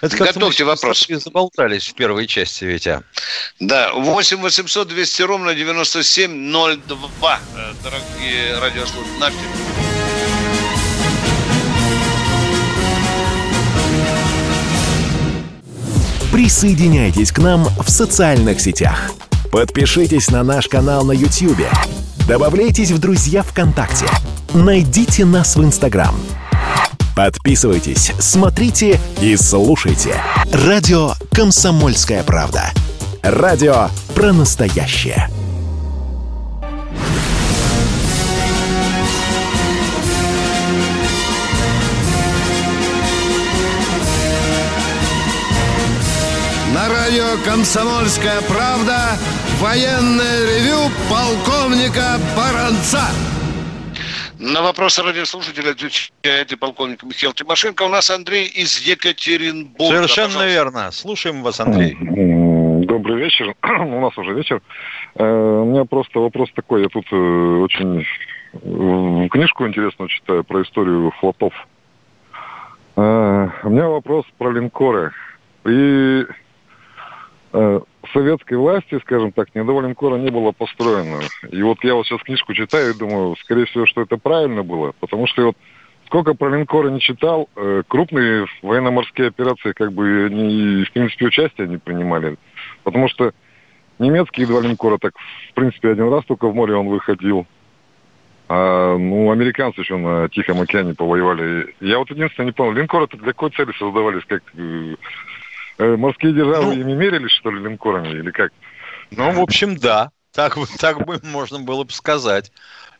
Это 0.00 0.16
Готовьте 0.16 0.64
мы 0.64 0.70
вопрос. 0.70 1.06
Заболтались 1.08 1.88
в 1.88 1.94
первой 1.94 2.26
части, 2.26 2.64
Витя. 2.64 3.02
Да, 3.60 3.92
8 3.92 4.40
800 4.40 4.88
200 4.88 5.22
ровно 5.22 5.54
9702, 5.54 7.40
э, 7.56 7.72
дорогие 7.82 8.58
радиослушатели. 8.58 9.18
Наш 9.18 9.32
Присоединяйтесь 16.32 17.32
к 17.32 17.38
нам 17.38 17.64
в 17.64 17.88
социальных 17.88 18.60
сетях– 18.60 19.10
Подпишитесь 19.50 20.30
на 20.30 20.42
наш 20.42 20.68
канал 20.68 21.04
на 21.04 21.12
YouTube. 21.12 21.66
Добавляйтесь 22.26 22.90
в 22.90 22.98
друзья 22.98 23.42
ВКонтакте. 23.42 24.06
Найдите 24.52 25.24
нас 25.24 25.56
в 25.56 25.64
Инстаграм. 25.64 26.14
Подписывайтесь, 27.16 28.12
смотрите 28.18 29.00
и 29.20 29.36
слушайте. 29.36 30.14
Радио 30.52 31.12
«Комсомольская 31.32 32.22
правда». 32.22 32.70
Радио 33.22 33.88
про 34.14 34.32
настоящее. 34.32 35.28
На 46.72 46.88
радио 46.88 47.24
«Комсомольская 47.44 48.40
правда» 48.42 49.18
военное 49.60 50.44
ревю 50.46 50.88
полковника 51.10 52.18
Баранца. 52.36 53.02
На 54.38 54.62
вопрос 54.62 54.98
радиослушателя 55.00 55.72
отвечает 55.72 56.58
полковник 56.60 57.02
Михаил 57.02 57.32
Тимошенко. 57.32 57.82
У 57.82 57.88
нас 57.88 58.08
Андрей 58.08 58.46
из 58.46 58.78
Екатеринбурга. 58.78 59.96
Совершенно 59.96 60.26
Пожалуйста. 60.28 60.52
верно. 60.52 60.90
Слушаем 60.92 61.42
вас, 61.42 61.58
Андрей. 61.58 61.96
Добрый 62.86 63.18
вечер. 63.18 63.54
У 63.62 64.00
нас 64.00 64.16
уже 64.16 64.32
вечер. 64.32 64.62
Э, 65.16 65.24
у 65.24 65.64
меня 65.64 65.84
просто 65.84 66.20
вопрос 66.20 66.50
такой. 66.54 66.82
Я 66.82 66.88
тут 66.88 67.04
э, 67.10 67.16
очень 67.16 68.06
книжку 69.28 69.66
интересную 69.66 70.08
читаю 70.08 70.44
про 70.44 70.62
историю 70.62 71.12
флотов. 71.18 71.52
Э, 72.94 73.48
у 73.64 73.70
меня 73.70 73.88
вопрос 73.88 74.24
про 74.38 74.52
линкоры. 74.52 75.10
При 75.64 76.26
Э, 77.52 77.80
советской 78.12 78.54
власти, 78.54 78.98
скажем 79.00 79.32
так, 79.32 79.54
ни 79.54 79.60
одного 79.60 79.80
линкора 79.80 80.16
не 80.16 80.30
было 80.30 80.52
построено. 80.52 81.20
И 81.50 81.62
вот 81.62 81.82
я 81.84 81.94
вот 81.94 82.06
сейчас 82.06 82.22
книжку 82.22 82.54
читаю 82.54 82.92
и 82.92 82.98
думаю, 82.98 83.36
скорее 83.40 83.66
всего, 83.66 83.86
что 83.86 84.02
это 84.02 84.16
правильно 84.16 84.62
было, 84.62 84.92
потому 85.00 85.26
что 85.26 85.46
вот 85.46 85.56
сколько 86.06 86.34
про 86.34 86.50
линкоры 86.50 86.90
не 86.90 87.00
читал, 87.00 87.48
э, 87.54 87.82
крупные 87.86 88.46
военно-морские 88.62 89.28
операции 89.28 89.72
как 89.72 89.92
бы 89.92 90.26
они, 90.26 90.84
в 90.84 90.92
принципе, 90.92 91.26
участия 91.26 91.66
не 91.66 91.76
принимали. 91.76 92.36
Потому 92.82 93.08
что 93.08 93.32
немецкие 93.98 94.46
два 94.46 94.60
линкора, 94.60 94.98
так, 94.98 95.12
в 95.50 95.54
принципе, 95.54 95.90
один 95.90 96.12
раз 96.12 96.24
только 96.24 96.48
в 96.48 96.54
море 96.54 96.74
он 96.74 96.88
выходил. 96.88 97.46
А, 98.48 98.96
ну, 98.96 99.30
американцы 99.30 99.80
еще 99.80 99.98
на 99.98 100.28
Тихом 100.30 100.60
океане 100.60 100.94
повоевали. 100.94 101.74
Я 101.80 101.98
вот 101.98 102.10
единственное 102.10 102.46
не 102.46 102.52
понял, 102.52 102.72
линкоры-то 102.72 103.18
для 103.18 103.32
какой 103.32 103.50
цели 103.50 103.72
создавались? 103.78 104.24
Как 104.26 104.42
Э, 104.54 104.94
морские 105.78 106.32
державы 106.32 106.74
ну, 106.74 106.80
ими 106.80 106.92
мерились, 106.92 107.30
что 107.32 107.50
ли, 107.50 107.60
линкорами 107.60 108.08
или 108.08 108.30
как? 108.30 108.52
Ну, 109.10 109.30
в 109.30 109.40
общем, 109.40 109.76
да. 109.76 110.10
Так, 110.32 110.56
так 110.78 111.06
бы 111.06 111.20
можно 111.24 111.60
было 111.60 111.84
бы 111.84 111.92
сказать. 111.92 112.52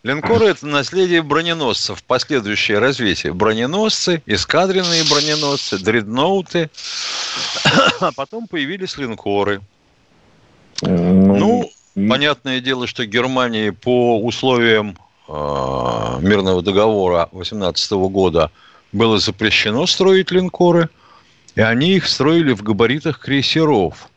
Линкоры– 0.05 0.47
это 0.47 0.65
наследие 0.67 1.23
броненосцев, 1.23 2.05
последующее 2.05 2.79
развитие. 2.79 3.33
Броненосцы, 3.33 4.23
эскадренные 4.27 5.03
броненосцы, 5.11 5.77
дредноуты, 5.79 6.71
а 8.01 8.13
потом 8.13 8.47
появились 8.47 8.97
линкоры. 8.97 9.61
Ну, 10.83 11.69
понятное 11.95 12.61
дело, 12.61 12.87
что 12.87 13.05
Германии 13.05 13.71
по 13.71 14.23
условиям 14.23 14.97
э, 15.27 15.33
мирного 15.33 16.63
договора 16.63 17.29
18 17.33 17.91
года 17.93 18.53
было 18.93 19.19
запрещено 19.19 19.85
строить 19.87 20.31
линкоры– 20.31 20.89
и 21.59 21.61
они 21.61 21.97
их 21.97 22.07
строили 22.07 22.53
в 22.53 22.63
габаритах 22.63 23.19
крейсеров 23.19 24.11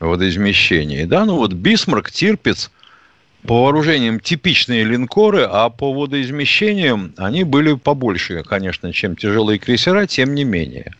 водоизмещения. 0.00 1.06
Да, 1.06 1.24
ну 1.24 1.36
вот 1.36 1.52
Бисмарк, 1.52 2.10
Тирпиц 2.10 2.72
по 3.46 3.62
вооружениям 3.62 4.18
типичные 4.18 4.82
линкоры, 4.82 5.46
а 5.48 5.70
по 5.70 5.92
водоизмещениям 5.92 7.14
они 7.16 7.44
были 7.44 7.74
побольше, 7.74 8.42
конечно, 8.42 8.92
чем 8.92 9.14
тяжелые 9.14 9.60
крейсера, 9.60 10.08
тем 10.08 10.34
не 10.34 10.42
менее. 10.42 10.92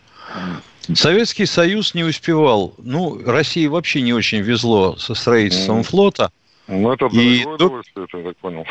Советский 0.95 1.45
Союз 1.45 1.93
не 1.93 2.05
успевал. 2.05 2.75
Ну, 2.79 3.21
России 3.27 3.67
вообще 3.67 4.01
не 4.03 4.13
очень 4.13 4.43
везло 4.43 4.97
со 4.97 5.15
строительством 5.15 5.83
флота. 5.83 6.31
Ну, 6.69 6.93
это 6.93 7.07
и... 7.07 7.45
удовольствие, 7.45 8.07
я 8.15 8.23
так 8.23 8.37
понял. 8.37 8.65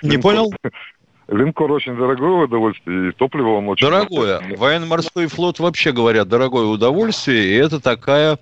Не 0.00 0.16
понял? 0.16 0.54
Линкор 1.28 1.70
очень 1.72 1.94
дорогое 1.94 2.44
удовольствие, 2.44 3.10
и 3.10 3.12
топливо 3.12 3.58
он 3.58 3.68
очень... 3.68 3.86
Дорогое. 3.86 4.40
Военно-морской 4.56 5.26
флот 5.26 5.58
вообще, 5.58 5.92
говорят, 5.92 6.26
дорогое 6.28 6.64
удовольствие, 6.64 7.50
и 7.50 7.54
это 7.54 7.80
такая, 7.80 8.38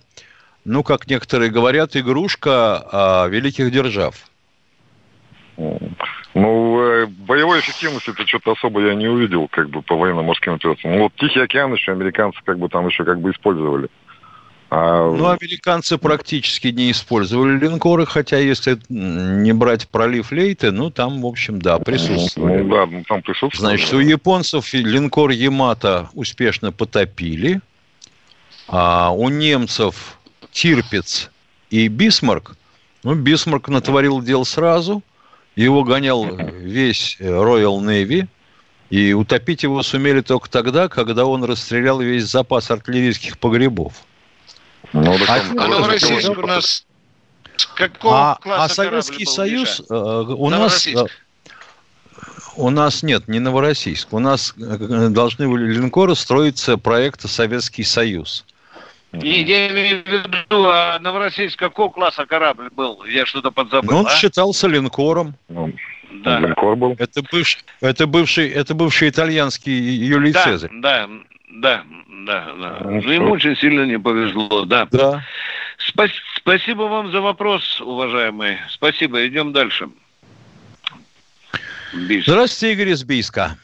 ну, 0.64 0.84
как 0.84 1.08
некоторые 1.08 1.50
говорят, 1.50 1.96
игрушка 1.96 2.86
а, 2.92 3.26
великих 3.26 3.72
держав. 3.72 4.14
Ну, 5.56 6.80
э, 6.82 7.06
боевой 7.06 7.60
эффективности 7.60 8.10
это 8.10 8.26
что-то 8.26 8.52
особо 8.52 8.82
я 8.82 8.94
не 8.94 9.08
увидел, 9.08 9.48
как 9.48 9.70
бы, 9.70 9.82
по 9.82 9.96
военно-морским 9.96 10.54
операциям. 10.54 10.94
Ну, 10.94 11.02
вот 11.04 11.14
Тихий 11.16 11.40
океан 11.40 11.72
еще 11.72 11.92
американцы 11.92 12.38
как 12.44 12.58
бы 12.58 12.68
там 12.68 12.86
еще 12.86 13.04
как 13.04 13.20
бы 13.20 13.30
использовали. 13.30 13.88
А... 14.68 15.10
Ну, 15.12 15.28
американцы 15.28 15.96
практически 15.96 16.68
не 16.68 16.90
использовали 16.90 17.58
линкоры, 17.58 18.04
хотя 18.04 18.38
если 18.38 18.78
не 18.88 19.52
брать 19.52 19.88
пролив 19.88 20.32
Лейты, 20.32 20.72
ну, 20.72 20.90
там, 20.90 21.22
в 21.22 21.26
общем, 21.26 21.60
да, 21.62 21.78
присутствовали. 21.78 22.62
Ну, 22.62 22.74
да, 22.74 22.86
ну, 22.86 23.04
там 23.04 23.22
присутствовали. 23.22 23.76
Значит, 23.76 23.94
у 23.94 24.00
японцев 24.00 24.72
линкор 24.74 25.30
Ямато 25.30 26.10
успешно 26.14 26.72
потопили, 26.72 27.60
а 28.66 29.12
у 29.12 29.28
немцев 29.28 30.18
Тирпиц 30.50 31.30
и 31.70 31.86
Бисмарк, 31.86 32.56
ну, 33.04 33.14
Бисмарк 33.14 33.68
натворил 33.68 34.20
дел 34.20 34.44
сразу, 34.44 35.02
его 35.54 35.84
гонял 35.84 36.26
весь 36.36 37.18
Royal 37.20 37.78
Navy, 37.80 38.26
и 38.90 39.12
утопить 39.12 39.62
его 39.62 39.82
сумели 39.82 40.22
только 40.22 40.50
тогда, 40.50 40.88
когда 40.88 41.24
он 41.24 41.44
расстрелял 41.44 42.00
весь 42.00 42.24
запас 42.24 42.70
артиллерийских 42.70 43.38
погребов. 43.38 44.05
Ну, 44.92 45.14
а, 45.28 45.40
а 45.58 45.68
Новороссийск 45.68 46.30
у 46.30 46.46
нас 46.46 46.86
какого 47.74 48.32
а, 48.32 48.34
класса 48.36 48.64
А 48.64 48.68
Советский 48.68 49.24
был, 49.24 49.32
Союз 49.32 49.80
Миша? 49.80 49.94
Э, 49.94 50.24
у 50.28 50.50
нас... 50.50 50.86
Э, 50.86 51.06
у 52.56 52.70
нас 52.70 53.02
нет, 53.02 53.28
не 53.28 53.38
Новороссийск. 53.38 54.12
У 54.12 54.18
нас 54.18 54.54
э, 54.58 55.08
должны 55.10 55.48
были 55.48 55.72
линкоры 55.72 56.14
строиться 56.14 56.78
проекта 56.78 57.28
Советский 57.28 57.84
Союз. 57.84 58.44
И 59.12 59.42
я 59.42 59.68
имею 59.68 60.02
в 60.04 60.08
виду, 60.08 60.66
а 60.68 60.98
Новороссийск 60.98 61.58
какого 61.58 61.90
класса 61.90 62.26
корабль 62.26 62.70
был? 62.70 63.04
Я 63.04 63.26
что-то 63.26 63.50
подзабыл. 63.50 63.90
Ну, 63.90 63.98
он 64.00 64.06
а? 64.06 64.10
считался 64.10 64.66
линкором. 64.68 65.34
Ну, 65.48 65.72
да. 66.10 66.38
Линкор 66.40 66.76
был. 66.76 66.96
Это 66.98 67.22
бывший, 67.22 67.60
это 67.80 68.06
бывший, 68.06 68.48
это 68.50 68.74
бывший 68.74 69.08
итальянский 69.08 69.72
Юлий 69.72 70.32
да, 70.32 70.44
Цезарь. 70.44 70.70
Да, 70.74 71.08
да, 71.48 71.84
да, 72.26 72.54
да. 72.54 72.78
Ну, 72.84 73.12
ему 73.12 73.30
очень 73.30 73.56
сильно 73.56 73.86
не 73.86 73.98
повезло, 73.98 74.64
да. 74.64 74.86
Да. 74.90 75.24
Спас, 75.78 76.10
спасибо 76.36 76.82
вам 76.82 77.10
за 77.12 77.20
вопрос, 77.20 77.80
уважаемый. 77.80 78.58
Спасибо. 78.70 79.26
Идем 79.26 79.52
дальше. 79.52 79.88
Бийск. 81.92 82.26
Здравствуйте, 82.26 82.72
Игорь 82.74 82.88
из 82.92 83.04
Бийска. 83.04 83.56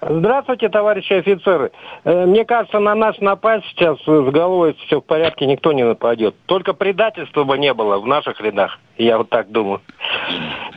Здравствуйте, 0.00 0.68
товарищи 0.68 1.12
офицеры. 1.12 1.72
Э, 2.04 2.24
мне 2.24 2.44
кажется, 2.44 2.78
на 2.78 2.94
нас 2.94 3.18
напасть 3.20 3.66
сейчас 3.66 3.98
с 4.02 4.30
головой 4.30 4.76
все 4.86 5.00
в 5.00 5.04
порядке, 5.04 5.46
никто 5.46 5.72
не 5.72 5.84
нападет. 5.84 6.36
Только 6.46 6.72
предательства 6.72 7.42
бы 7.42 7.58
не 7.58 7.74
было 7.74 7.98
в 7.98 8.06
наших 8.06 8.40
рядах, 8.40 8.78
я 8.96 9.18
вот 9.18 9.28
так 9.28 9.50
думаю. 9.50 9.80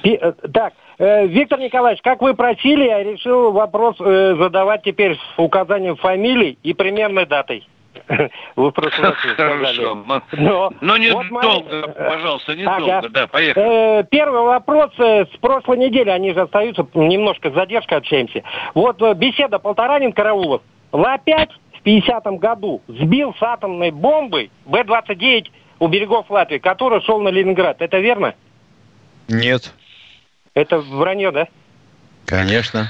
Э, 0.04 0.32
так, 0.52 0.74
э, 0.98 1.28
Виктор 1.28 1.60
Николаевич, 1.60 2.02
как 2.02 2.22
вы 2.22 2.34
просили, 2.34 2.86
я 2.86 3.04
решил 3.04 3.52
вопрос 3.52 3.98
задавать 3.98 4.82
теперь 4.84 5.16
с 5.16 5.40
указанием 5.40 5.98
фамилий 5.98 6.58
и 6.64 6.74
примерной 6.74 7.28
датой. 7.28 7.68
Вы 8.56 8.70
в 8.70 8.72
прошлый 8.72 9.10
раз 9.10 9.16
Хорошо. 9.38 10.04
Но, 10.34 10.72
Но 10.82 10.98
не 10.98 11.12
вот 11.12 11.28
долго, 11.30 11.88
мои... 11.88 12.10
пожалуйста, 12.10 12.56
не 12.56 12.64
ага. 12.64 12.80
долго. 12.80 13.10
Да, 13.10 13.28
поехали. 13.28 14.00
Э, 14.00 14.04
первый 14.10 14.42
вопрос. 14.42 14.92
Э, 14.98 15.26
с 15.26 15.38
прошлой 15.38 15.78
недели, 15.78 16.10
они 16.10 16.34
же 16.34 16.42
остаются, 16.42 16.86
немножко 16.94 17.52
с 17.52 17.54
задержкой 17.54 18.00
общаемся. 18.00 18.44
Вот 18.74 19.02
э, 19.02 19.14
беседа 19.14 19.60
Полторанин 19.60 20.14
Караулов. 20.14 20.62
Опять 20.92 21.52
в 21.74 21.86
50-м 21.86 22.38
году 22.38 22.82
сбил 22.88 23.34
с 23.40 23.44
атомной 23.44 23.92
бомбой 23.92 24.52
Б-29 24.66 25.48
у 25.80 25.88
берегов 25.88 26.30
Латвии, 26.30 26.58
который 26.58 27.02
шел 27.02 27.20
на 27.22 27.30
Ленинград. 27.30 27.78
Это 27.82 28.00
верно? 28.00 28.36
Нет. 29.28 29.74
Это 30.54 30.80
вранье, 30.80 31.32
да? 31.32 31.48
Конечно. 32.26 32.90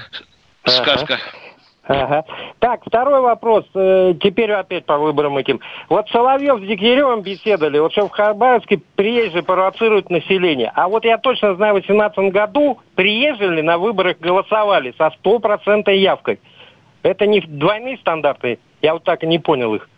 Сказка. 0.65 1.15
Ага. 1.15 1.40
Ага. 1.83 2.25
Так, 2.59 2.81
второй 2.85 3.21
вопрос. 3.21 3.65
Э, 3.73 4.13
теперь 4.21 4.51
опять 4.51 4.85
по 4.85 4.97
выборам 4.97 5.38
этим. 5.38 5.59
Вот 5.89 6.07
Соловьев 6.09 6.59
с 6.59 6.67
Дегтяревым 6.67 7.21
беседовали, 7.21 7.79
вот 7.79 7.91
что 7.91 8.07
в 8.07 8.11
Хабаровске 8.11 8.81
приезжие 8.95 9.43
провоцируют 9.43 10.09
население. 10.09 10.71
А 10.75 10.88
вот 10.88 11.05
я 11.05 11.17
точно 11.17 11.55
знаю, 11.55 11.73
в 11.73 11.81
2018 11.81 12.31
году 12.31 12.79
приезжали 12.95 13.61
на 13.61 13.77
выборах 13.77 14.19
голосовали 14.19 14.93
со 14.97 15.09
стопроцентной 15.09 16.00
явкой. 16.00 16.39
Это 17.01 17.25
не 17.25 17.41
двойные 17.41 17.97
стандарты? 17.97 18.59
Я 18.81 18.93
вот 18.93 19.03
так 19.03 19.23
и 19.23 19.27
не 19.27 19.39
понял 19.39 19.73
их. 19.73 19.89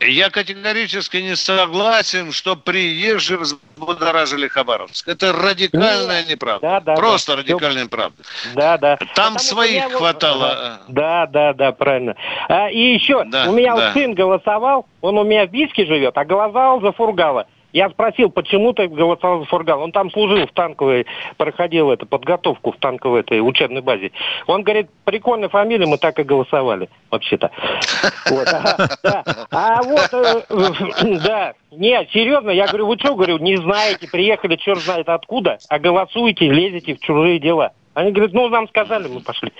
Я 0.00 0.28
категорически 0.28 1.16
не 1.18 1.36
согласен, 1.36 2.32
что 2.32 2.54
приезжие 2.54 3.38
взбудоражили 3.38 4.46
Хабаровск. 4.46 5.08
Это 5.08 5.32
радикальная 5.32 6.20
Нет. 6.20 6.30
неправда. 6.30 6.66
Да, 6.66 6.80
да, 6.80 6.94
Просто 6.94 7.32
да. 7.32 7.38
радикальная 7.38 7.78
Все... 7.78 7.84
неправда. 7.84 8.16
Да, 8.54 8.78
да. 8.78 8.96
Там 8.96 9.08
Потому 9.08 9.38
своих 9.38 9.92
хватало. 9.92 10.80
Да, 10.88 11.26
да, 11.26 11.54
да, 11.54 11.72
правильно. 11.72 12.14
А, 12.48 12.68
и 12.70 12.94
еще, 12.94 13.24
да, 13.24 13.48
у 13.48 13.52
меня 13.52 13.74
да. 13.74 13.86
вот 13.86 13.92
сын 13.94 14.14
голосовал, 14.14 14.86
он 15.00 15.16
у 15.16 15.24
меня 15.24 15.46
в 15.46 15.50
Бийске 15.50 15.86
живет, 15.86 16.16
а 16.18 16.24
голосовал 16.24 16.80
за 16.82 16.92
Фургала. 16.92 17.46
Я 17.76 17.90
спросил, 17.90 18.30
почему 18.30 18.72
ты 18.72 18.88
голосовал 18.88 19.40
за 19.40 19.44
Фургал. 19.48 19.82
Он 19.82 19.92
там 19.92 20.10
служил 20.10 20.46
в 20.46 20.52
танковой, 20.52 21.04
проходил 21.36 21.90
эту 21.90 22.06
подготовку 22.06 22.72
в 22.72 22.78
танковой 22.78 23.20
этой 23.20 23.46
учебной 23.46 23.82
базе. 23.82 24.12
Он 24.46 24.62
говорит, 24.62 24.88
прикольная 25.04 25.50
фамилия, 25.50 25.84
мы 25.84 25.98
так 25.98 26.18
и 26.18 26.22
голосовали, 26.22 26.88
вообще-то. 27.10 27.50
Вот, 28.30 28.46
да. 28.46 29.24
А 29.50 29.82
вот, 29.82 30.08
э, 30.10 31.18
да, 31.26 31.52
нет, 31.70 32.08
серьезно, 32.12 32.48
я 32.48 32.66
говорю, 32.66 32.86
вы 32.86 32.96
что, 32.96 33.14
говорю, 33.14 33.36
не 33.36 33.58
знаете, 33.58 34.08
приехали, 34.10 34.56
черт 34.56 34.78
знает 34.78 35.10
откуда, 35.10 35.58
а 35.68 35.78
голосуете, 35.78 36.48
лезете 36.48 36.94
в 36.94 37.00
чужие 37.00 37.38
дела. 37.38 37.72
Они 37.92 38.10
говорят, 38.10 38.32
ну, 38.32 38.48
нам 38.48 38.68
сказали, 38.68 39.06
мы 39.06 39.20
пошли. 39.20 39.52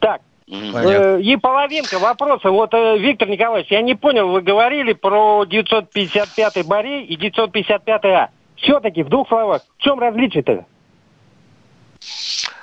Так, 0.00 0.20
Понятно. 0.48 1.16
И 1.18 1.36
половинка 1.36 1.98
вопроса. 1.98 2.50
Вот, 2.50 2.72
э, 2.72 2.98
Виктор 2.98 3.28
Николаевич, 3.28 3.70
я 3.70 3.82
не 3.82 3.94
понял, 3.94 4.28
вы 4.28 4.42
говорили 4.42 4.92
про 4.92 5.44
955-й 5.44 6.62
Борей 6.62 7.04
и 7.04 7.16
955-А. 7.16 8.30
Все-таки 8.56 9.02
в 9.02 9.08
двух 9.08 9.28
словах, 9.28 9.62
в 9.76 9.82
чем 9.82 9.98
различие-то? 9.98 10.64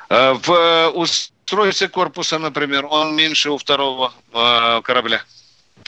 Э, 0.09 0.33
в 0.33 0.51
э, 0.51 0.87
устройстве 0.89 1.87
корпуса, 1.87 2.39
например, 2.39 2.85
он 2.89 3.15
меньше 3.15 3.49
у 3.49 3.57
второго 3.57 4.11
корабля. 4.31 5.21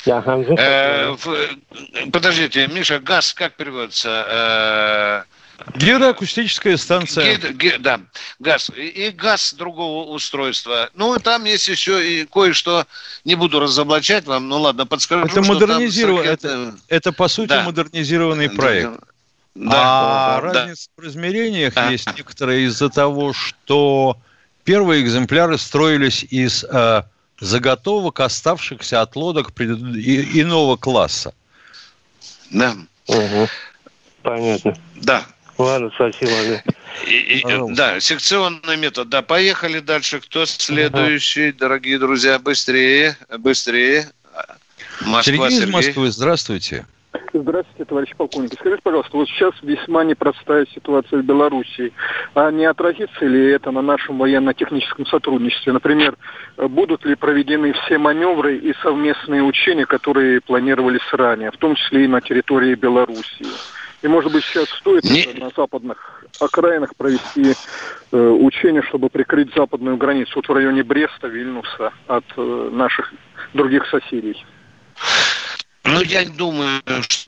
Ага, 0.07 0.37
э, 0.57 1.11
в, 1.11 2.11
подождите, 2.11 2.67
Миша, 2.67 2.99
газ 2.99 3.33
как 3.33 3.53
переводится? 3.53 5.25
Гидроакустическая 5.75 6.77
станция. 6.77 7.35
Гид, 7.35 7.51
гид, 7.57 7.81
да, 7.81 7.99
газ. 8.39 8.71
И, 8.75 8.87
и 8.87 9.09
газ 9.11 9.53
другого 9.53 10.09
устройства. 10.09 10.89
Ну, 10.93 11.17
там 11.19 11.45
есть 11.45 11.67
еще 11.67 12.21
и 12.21 12.25
кое-что, 12.25 12.85
не 13.23 13.35
буду 13.35 13.59
разоблачать 13.59 14.25
вам, 14.25 14.47
ну 14.47 14.59
ладно, 14.59 14.85
подскажу. 14.85 15.25
Это 15.25 15.41
модернизированный, 15.41 16.27
это, 16.27 16.75
это 16.87 17.11
по 17.11 17.27
сути 17.27 17.49
да. 17.49 17.63
модернизированный 17.63 18.49
проект. 18.49 18.99
Да, 19.55 19.71
а 19.73 20.41
да, 20.41 20.53
разница 20.53 20.89
да. 20.95 21.01
в 21.01 21.05
размерениях 21.05 21.73
да. 21.73 21.89
есть 21.89 22.07
некоторые 22.17 22.65
из-за 22.65 22.89
того, 22.89 23.31
что 23.31 24.17
первые 24.65 25.01
экземпляры 25.01 25.57
строились 25.57 26.23
из 26.23 26.65
э, 26.65 27.03
заготовок, 27.39 28.19
оставшихся 28.19 29.01
от 29.01 29.15
лодок 29.15 29.53
пред... 29.53 29.79
и, 29.79 30.41
иного 30.41 30.75
класса. 30.75 31.33
Да. 32.51 32.75
Угу. 33.07 33.47
Понятно. 34.23 34.77
Да. 34.95 35.25
Ладно, 35.57 35.89
спасибо. 35.95 36.61
И, 37.07 37.39
и, 37.39 37.43
да, 37.75 37.99
секционный 37.99 38.77
метод. 38.77 39.09
Да, 39.09 39.21
поехали 39.21 39.79
дальше. 39.79 40.19
Кто 40.19 40.45
следующий, 40.45 41.49
ага. 41.49 41.57
дорогие 41.59 41.97
друзья? 41.97 42.39
Быстрее, 42.39 43.17
быстрее. 43.37 44.05
Москва, 45.01 45.23
Сергей, 45.23 45.49
Сергей 45.49 45.69
из 45.69 45.73
Москвы, 45.73 46.11
здравствуйте. 46.11 46.85
Здравствуйте, 47.33 47.85
товарищ 47.85 48.15
полковник. 48.15 48.53
Скажите, 48.53 48.81
пожалуйста, 48.81 49.17
вот 49.17 49.27
сейчас 49.27 49.53
весьма 49.61 50.03
непростая 50.03 50.65
ситуация 50.73 51.21
в 51.21 51.25
Белоруссии. 51.25 51.91
А 52.33 52.49
не 52.51 52.65
отразится 52.65 53.25
ли 53.25 53.51
это 53.51 53.71
на 53.71 53.81
нашем 53.81 54.17
военно-техническом 54.17 55.05
сотрудничестве? 55.05 55.73
Например, 55.73 56.15
будут 56.57 57.05
ли 57.05 57.15
проведены 57.15 57.73
все 57.73 57.97
маневры 57.97 58.57
и 58.57 58.73
совместные 58.81 59.43
учения, 59.43 59.85
которые 59.85 60.41
планировались 60.41 61.07
ранее, 61.11 61.51
в 61.51 61.57
том 61.57 61.75
числе 61.75 62.05
и 62.05 62.07
на 62.07 62.21
территории 62.21 62.75
Белоруссии? 62.75 63.47
И, 64.05 64.07
может 64.07 64.31
быть, 64.31 64.45
сейчас 64.45 64.69
стоит 64.69 65.03
Не... 65.03 65.25
на 65.39 65.49
западных 65.57 65.97
окраинах 66.39 66.95
провести 66.95 67.55
э, 68.11 68.17
учения, 68.17 68.83
чтобы 68.83 69.09
прикрыть 69.09 69.51
западную 69.55 69.97
границу, 69.97 70.33
вот 70.35 70.47
в 70.47 70.53
районе 70.53 70.83
Бреста, 70.83 71.27
Вильнюса, 71.27 71.91
от 72.05 72.23
э, 72.37 72.69
наших 72.71 73.11
других 73.55 73.87
соседей. 73.87 74.45
Ну, 75.85 76.01
я 76.03 76.23
думаю, 76.25 76.83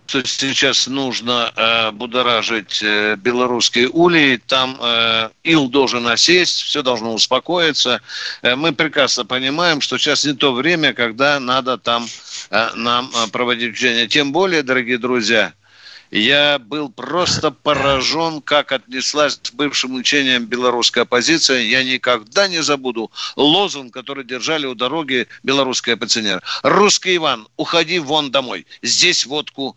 что 0.05 0.23
сейчас 0.23 0.85
нужно 0.85 1.51
э, 1.55 1.91
будоражить 1.93 2.83
э, 2.83 3.15
белорусские 3.15 3.89
улей. 3.89 4.37
Там 4.37 4.77
э, 4.79 5.29
ил 5.43 5.69
должен 5.69 6.07
осесть, 6.07 6.61
все 6.61 6.83
должно 6.83 7.15
успокоиться. 7.15 8.01
Э, 8.43 8.55
мы 8.55 8.71
прекрасно 8.71 9.25
понимаем, 9.25 9.81
что 9.81 9.97
сейчас 9.97 10.25
не 10.25 10.33
то 10.33 10.53
время, 10.53 10.93
когда 10.93 11.39
надо 11.39 11.79
там 11.79 12.05
э, 12.51 12.69
нам 12.75 13.09
э, 13.15 13.31
проводить 13.31 13.73
учения. 13.73 14.07
Тем 14.07 14.31
более, 14.31 14.61
дорогие 14.61 14.99
друзья, 14.99 15.53
я 16.11 16.59
был 16.59 16.89
просто 16.89 17.51
поражен, 17.51 18.41
как 18.41 18.71
отнеслась 18.71 19.37
к 19.37 19.53
бывшим 19.53 19.95
учениям 19.95 20.45
белорусская 20.45 21.01
оппозиция. 21.01 21.61
Я 21.61 21.83
никогда 21.83 22.47
не 22.47 22.61
забуду 22.61 23.11
лозунг, 23.35 23.93
который 23.93 24.23
держали 24.23 24.65
у 24.65 24.75
дороги 24.75 25.27
белорусские 25.43 25.95
оппозиционеры. 25.95 26.41
«Русский 26.63 27.15
Иван, 27.15 27.47
уходи 27.57 27.99
вон 27.99 28.31
домой. 28.31 28.65
Здесь 28.81 29.25
водку 29.25 29.75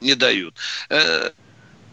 не 0.00 0.14
дают». 0.14 0.54
Э, 0.88 1.30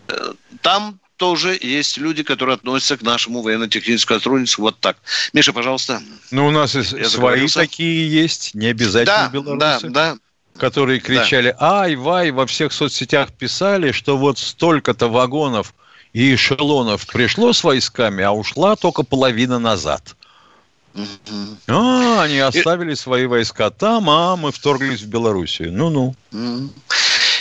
э, 0.07 0.33
там 0.61 0.99
тоже 1.17 1.57
есть 1.59 1.97
люди, 1.97 2.23
которые 2.23 2.55
относятся 2.55 2.97
к 2.97 3.01
нашему 3.01 3.41
военно-техническому 3.41 4.19
сотрудничеству 4.19 4.61
вот 4.61 4.79
так. 4.79 4.97
Миша, 5.33 5.51
пожалуйста. 5.51 6.01
Ну, 6.31 6.47
у 6.47 6.51
нас 6.51 6.75
и 6.75 6.83
свои 6.83 7.47
такие 7.47 8.09
есть, 8.09 8.53
не 8.53 8.67
обязательно 8.67 9.23
да, 9.23 9.29
белорусы. 9.29 9.89
Да, 9.89 10.13
да, 10.13 10.17
которые 10.57 10.99
кричали 10.99 11.55
да. 11.59 11.81
«Ай, 11.81 11.95
вай!» 11.95 12.31
во 12.31 12.45
всех 12.45 12.73
соцсетях 12.73 13.31
писали, 13.31 13.91
что 13.91 14.17
вот 14.17 14.37
столько-то 14.37 15.07
вагонов 15.07 15.73
и 16.13 16.35
эшелонов 16.35 17.05
пришло 17.07 17.53
с 17.53 17.63
войсками, 17.63 18.23
а 18.23 18.31
ушла 18.31 18.75
только 18.75 19.03
половина 19.03 19.59
назад. 19.59 20.15
А, 21.67 22.23
они 22.23 22.39
оставили 22.39 22.95
свои 22.95 23.27
войска 23.27 23.69
там, 23.69 24.09
а 24.09 24.35
мы 24.35 24.51
вторглись 24.51 25.01
в 25.01 25.07
Белоруссию. 25.07 25.71
Ну-ну. 25.71 26.15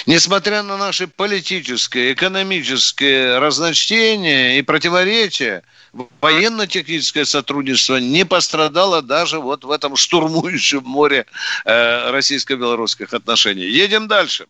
Несмотря 0.06 0.62
на 0.62 0.76
наши 0.76 1.08
политические, 1.08 2.12
экономические 2.12 3.38
разночтения 3.38 4.58
и 4.58 4.62
противоречия, 4.62 5.64
военно-техническое 6.20 7.24
сотрудничество 7.24 7.96
не 7.96 8.24
пострадало 8.24 9.02
даже 9.02 9.40
вот 9.40 9.64
в 9.64 9.70
этом 9.70 9.96
штурмующем 9.96 10.82
море 10.84 11.26
э, 11.64 12.10
российско-белорусских 12.10 13.14
отношений. 13.14 13.66
Едем 13.66 14.06
дальше. 14.06 14.46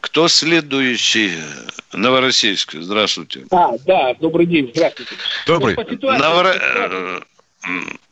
Кто 0.00 0.28
следующий? 0.28 1.32
Новороссийск. 1.94 2.74
Здравствуйте. 2.74 3.46
А, 3.50 3.72
да, 3.86 4.12
добрый 4.20 4.44
день. 4.44 4.70
Здравствуйте. 4.74 5.12
Добрый. 5.46 5.76
Новор... 6.02 6.54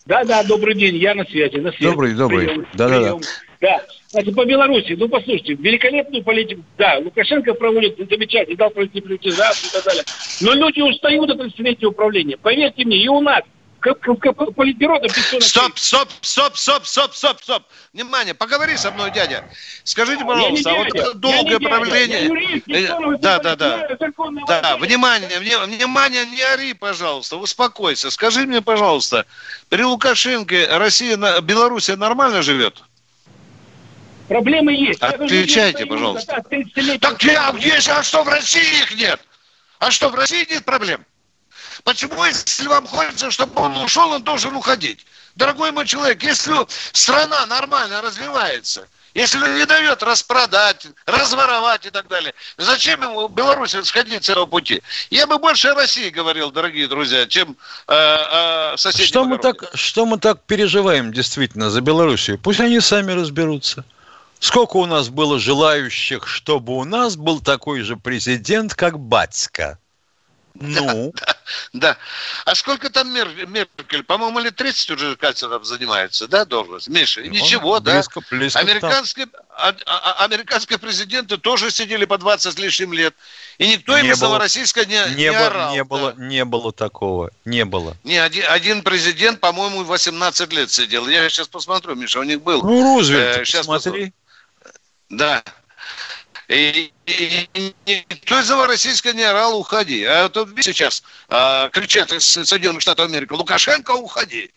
Да, 0.06 0.24
да, 0.24 0.42
добрый 0.44 0.74
день, 0.74 0.96
я 0.96 1.14
на 1.14 1.24
связи, 1.24 1.56
на 1.56 1.70
связи. 1.72 1.84
Добрый, 1.84 2.14
добрый. 2.14 2.46
Прием, 2.46 2.66
да, 2.72 2.88
прием. 2.88 3.02
да, 3.02 3.26
да. 3.26 3.51
Да, 3.62 3.80
значит, 4.08 4.34
по 4.34 4.44
Беларуси, 4.44 4.96
ну, 4.98 5.08
послушайте, 5.08 5.54
великолепную 5.54 6.24
политику, 6.24 6.62
да, 6.76 6.98
Лукашенко 6.98 7.54
проводит 7.54 7.96
замечательно, 7.96 8.56
дал 8.56 8.70
пройти 8.70 9.00
приватизацию 9.00 9.70
и 9.70 9.72
так 9.72 9.84
далее. 9.84 10.04
Но 10.40 10.52
люди 10.54 10.80
устают 10.80 11.30
от 11.30 11.40
30-летнего 11.40 11.90
управления. 11.90 12.36
Поверьте 12.36 12.84
мне, 12.84 12.96
и 12.96 13.06
у 13.06 13.20
нас 13.20 13.42
Политбюро 13.82 15.00
Стоп, 15.40 15.76
стоп, 15.76 16.08
стоп, 16.20 16.56
стоп, 16.56 16.86
стоп, 16.86 17.14
стоп, 17.14 17.42
стоп. 17.42 17.62
Внимание, 17.92 18.32
поговори 18.32 18.76
со 18.76 18.92
мной, 18.92 19.10
дядя. 19.10 19.44
Скажите, 19.82 20.24
пожалуйста, 20.24 20.70
а 20.70 20.74
вот 20.74 20.94
это 20.94 21.14
долгое 21.14 21.58
правление... 21.58 22.62
Э, 22.68 23.18
да, 23.18 23.40
да, 23.40 23.56
да. 23.56 23.88
Да, 24.46 24.76
внимание, 24.76 25.28
внимание, 25.66 26.26
не 26.26 26.42
ори, 26.42 26.74
пожалуйста, 26.74 27.36
успокойся. 27.36 28.12
Скажи 28.12 28.46
мне, 28.46 28.62
пожалуйста, 28.62 29.26
при 29.68 29.82
Лукашенко 29.82 30.78
Россия, 30.78 31.16
Белоруссия 31.40 31.96
нормально 31.96 32.42
живет? 32.42 32.84
Проблемы 34.32 34.72
есть. 34.72 35.02
Отвечайте, 35.02 35.84
пожалуйста. 35.84 36.42
Так 37.00 37.22
я 37.22 37.54
есть, 37.58 37.88
а 37.88 38.02
что 38.02 38.22
в 38.22 38.28
России 38.28 38.80
их 38.80 38.96
нет? 38.96 39.20
А 39.78 39.90
что, 39.90 40.08
в 40.08 40.14
России 40.14 40.46
нет 40.48 40.64
проблем? 40.64 41.04
Почему, 41.84 42.24
если 42.24 42.66
вам 42.66 42.86
хочется, 42.86 43.30
чтобы 43.30 43.60
он 43.60 43.76
ушел, 43.76 44.10
он 44.10 44.22
должен 44.22 44.54
уходить? 44.56 45.04
Дорогой 45.34 45.70
мой 45.72 45.86
человек, 45.86 46.22
если 46.22 46.54
страна 46.92 47.44
нормально 47.44 48.00
развивается, 48.00 48.88
если 49.12 49.38
он 49.38 49.54
не 49.54 49.66
дает 49.66 50.02
распродать, 50.02 50.86
разворовать 51.04 51.84
и 51.84 51.90
так 51.90 52.08
далее, 52.08 52.32
зачем 52.56 53.02
ему 53.02 53.28
Беларусь 53.28 53.76
сходить 53.84 54.24
с 54.24 54.30
этого 54.30 54.46
пути? 54.46 54.82
Я 55.10 55.26
бы 55.26 55.36
больше 55.38 55.68
о 55.68 55.74
России 55.74 56.08
говорил, 56.08 56.50
дорогие 56.50 56.86
друзья, 56.88 57.26
чем 57.26 57.56
э, 57.86 57.92
о 57.94 58.76
соседнем 58.78 59.08
что 59.08 59.24
мы, 59.24 59.36
так, 59.36 59.70
что 59.74 60.06
мы 60.06 60.18
так 60.18 60.42
переживаем 60.44 61.12
действительно 61.12 61.68
за 61.68 61.82
Белоруссию? 61.82 62.38
Пусть 62.38 62.60
они 62.60 62.80
сами 62.80 63.12
разберутся. 63.12 63.84
Сколько 64.42 64.78
у 64.78 64.86
нас 64.86 65.08
было 65.08 65.38
желающих, 65.38 66.26
чтобы 66.26 66.76
у 66.76 66.82
нас 66.82 67.14
был 67.14 67.40
такой 67.40 67.82
же 67.82 67.96
президент, 67.96 68.74
как 68.74 68.98
Батька? 68.98 69.78
Ну? 70.54 71.12
Да, 71.14 71.36
да. 71.72 71.96
А 72.44 72.56
сколько 72.56 72.90
там 72.90 73.14
Мер, 73.14 73.28
Меркель? 73.46 74.02
По-моему, 74.02 74.40
лет 74.40 74.56
30 74.56 74.90
уже 74.90 75.14
Кальцеров 75.14 75.64
занимается, 75.64 76.26
да, 76.26 76.44
должность? 76.44 76.88
Миша, 76.88 77.20
ну, 77.20 77.28
ничего, 77.28 77.80
близко, 77.80 78.20
да? 78.20 78.36
Близко 78.36 78.58
американские, 78.58 79.28
а, 79.56 79.76
а, 79.86 80.24
американские 80.24 80.80
президенты 80.80 81.38
тоже 81.38 81.70
сидели 81.70 82.04
по 82.04 82.18
20 82.18 82.52
с 82.52 82.58
лишним 82.58 82.92
лет. 82.92 83.14
И 83.58 83.68
никто 83.68 83.96
не 83.96 84.08
им 84.08 84.12
из 84.12 84.20
Новороссийска 84.20 84.84
не, 84.86 85.00
не, 85.10 85.14
не 85.14 85.30
было, 85.30 85.46
орал. 85.46 85.72
Не 85.72 85.78
да. 85.78 85.84
было, 85.84 86.14
не 86.18 86.44
было 86.44 86.72
такого, 86.72 87.30
не 87.44 87.64
было. 87.64 87.96
Не, 88.02 88.18
один, 88.18 88.44
один 88.48 88.82
президент, 88.82 89.38
по-моему, 89.38 89.84
18 89.84 90.52
лет 90.52 90.72
сидел. 90.72 91.06
Я 91.06 91.28
сейчас 91.28 91.46
посмотрю, 91.46 91.94
Миша, 91.94 92.18
у 92.18 92.24
них 92.24 92.42
был. 92.42 92.60
Ну, 92.60 92.96
Рузвельт, 92.96 93.38
э, 93.38 93.44
сейчас 93.44 93.68
посмотри. 93.68 94.12
Да. 95.12 95.42
И, 96.48 96.90
и, 97.06 97.74
и 97.86 98.04
российского 98.66 99.12
не 99.12 99.22
орал, 99.22 99.58
уходи. 99.58 100.04
А 100.04 100.24
вот 100.24 100.48
сейчас 100.60 101.02
а, 101.28 101.68
кричат 101.68 102.12
из 102.12 102.24
Соединенных 102.24 102.82
Штатов 102.82 103.06
Америки, 103.06 103.32
Лукашенко, 103.32 103.92
уходи. 103.92 104.50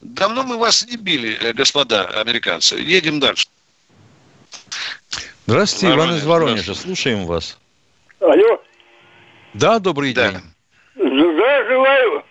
Давно 0.00 0.42
мы 0.42 0.58
вас 0.58 0.84
не 0.86 0.96
били, 0.96 1.38
э, 1.40 1.52
господа 1.52 2.06
американцы. 2.20 2.76
Едем 2.76 3.20
дальше. 3.20 3.46
Здравствуйте, 5.46 5.94
Воронеж, 5.94 6.08
Иван 6.08 6.18
из 6.18 6.24
Воронежа. 6.26 6.74
Слушаем 6.74 7.24
вас. 7.24 7.58
Алло. 8.20 8.62
Да, 9.54 9.78
добрый 9.78 10.12
да. 10.12 10.32
день. 10.32 10.40
Здравия 10.96 11.68
желаю. 11.68 12.24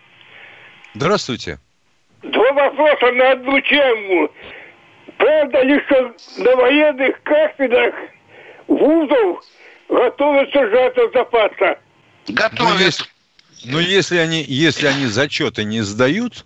Здравствуйте. 0.93 1.59
Два 2.23 2.51
вопроса 2.51 3.11
на 3.13 3.31
одну 3.31 3.61
тему. 3.61 4.29
Правда 5.21 5.61
ли, 5.61 5.79
что 5.85 6.15
на 6.37 6.55
военных 6.55 7.21
кафедрах 7.21 7.93
вузов 8.67 9.43
готовятся 9.87 10.67
сжато 10.67 11.09
запаса. 11.13 11.77
Готовят. 12.27 13.07
Ну, 13.65 13.77
если, 13.77 14.17
они, 14.17 14.41
если 14.41 14.87
они 14.87 15.05
зачеты 15.05 15.63
не 15.63 15.81
сдают, 15.81 16.43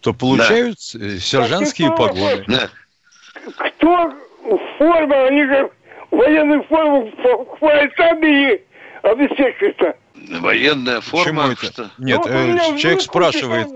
то 0.00 0.14
получают 0.14 0.78
да. 0.94 1.06
Э, 1.06 1.18
сержантские 1.18 1.90
погоны. 1.90 2.44
Да. 2.46 2.70
Кто 3.58 4.14
форма, 4.78 5.26
они 5.26 5.44
же 5.44 5.70
военную 6.10 6.62
форму 6.62 7.12
хвалят 7.58 7.92
сами 7.94 8.54
и 8.54 8.62
обеспечиваются. 9.02 9.96
Военная 10.14 11.02
форма? 11.02 11.48
Почему 11.48 11.70
это? 11.70 11.90
Нет, 11.98 12.20
ну, 12.24 12.74
э, 12.74 12.78
человек 12.78 13.02
спрашивает. 13.02 13.68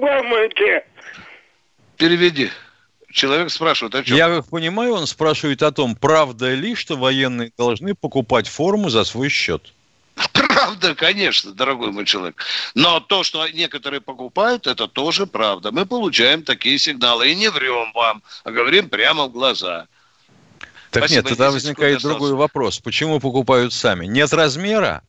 Переведи. 1.98 2.48
Человек 3.12 3.50
спрашивает, 3.50 3.94
о 3.94 4.02
чем? 4.02 4.16
Я 4.16 4.28
как 4.28 4.48
понимаю, 4.48 4.94
он 4.94 5.06
спрашивает 5.06 5.62
о 5.62 5.70
том, 5.70 5.94
правда 5.94 6.54
ли, 6.54 6.74
что 6.74 6.96
военные 6.96 7.52
должны 7.56 7.94
покупать 7.94 8.48
форму 8.48 8.88
за 8.88 9.04
свой 9.04 9.28
счет. 9.28 9.72
Правда, 10.32 10.94
конечно, 10.94 11.52
дорогой 11.52 11.90
мой 11.90 12.04
человек. 12.04 12.44
Но 12.74 13.00
то, 13.00 13.22
что 13.22 13.48
некоторые 13.48 14.00
покупают, 14.00 14.66
это 14.66 14.86
тоже 14.86 15.26
правда. 15.26 15.72
Мы 15.72 15.86
получаем 15.86 16.42
такие 16.42 16.78
сигналы. 16.78 17.30
И 17.30 17.34
не 17.34 17.48
врем 17.50 17.92
вам, 17.94 18.22
а 18.44 18.50
говорим 18.50 18.88
прямо 18.88 19.24
в 19.26 19.32
глаза. 19.32 19.86
Так 20.90 21.04
Спасибо, 21.04 21.22
нет, 21.22 21.28
тогда 21.28 21.50
возникает 21.50 22.02
другой 22.02 22.34
вопрос. 22.34 22.78
Почему 22.78 23.18
покупают 23.18 23.72
сами? 23.72 24.04
Нет 24.06 24.32
размера? 24.32 25.02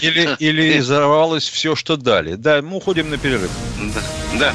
Или, 0.00 0.36
или 0.38 0.78
изорвалось 0.78 1.48
все, 1.48 1.74
что 1.74 1.96
дали? 1.96 2.34
Да, 2.34 2.60
мы 2.62 2.76
уходим 2.76 3.10
на 3.10 3.16
перерыв. 3.18 3.50
Да. 3.94 4.02
да. 4.38 4.54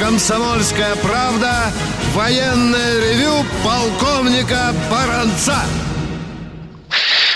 «Комсомольская 0.00 0.96
правда» 1.02 1.68
военное 2.14 3.00
ревю 3.04 3.44
полковника 3.62 4.72
Баранца. 4.90 5.60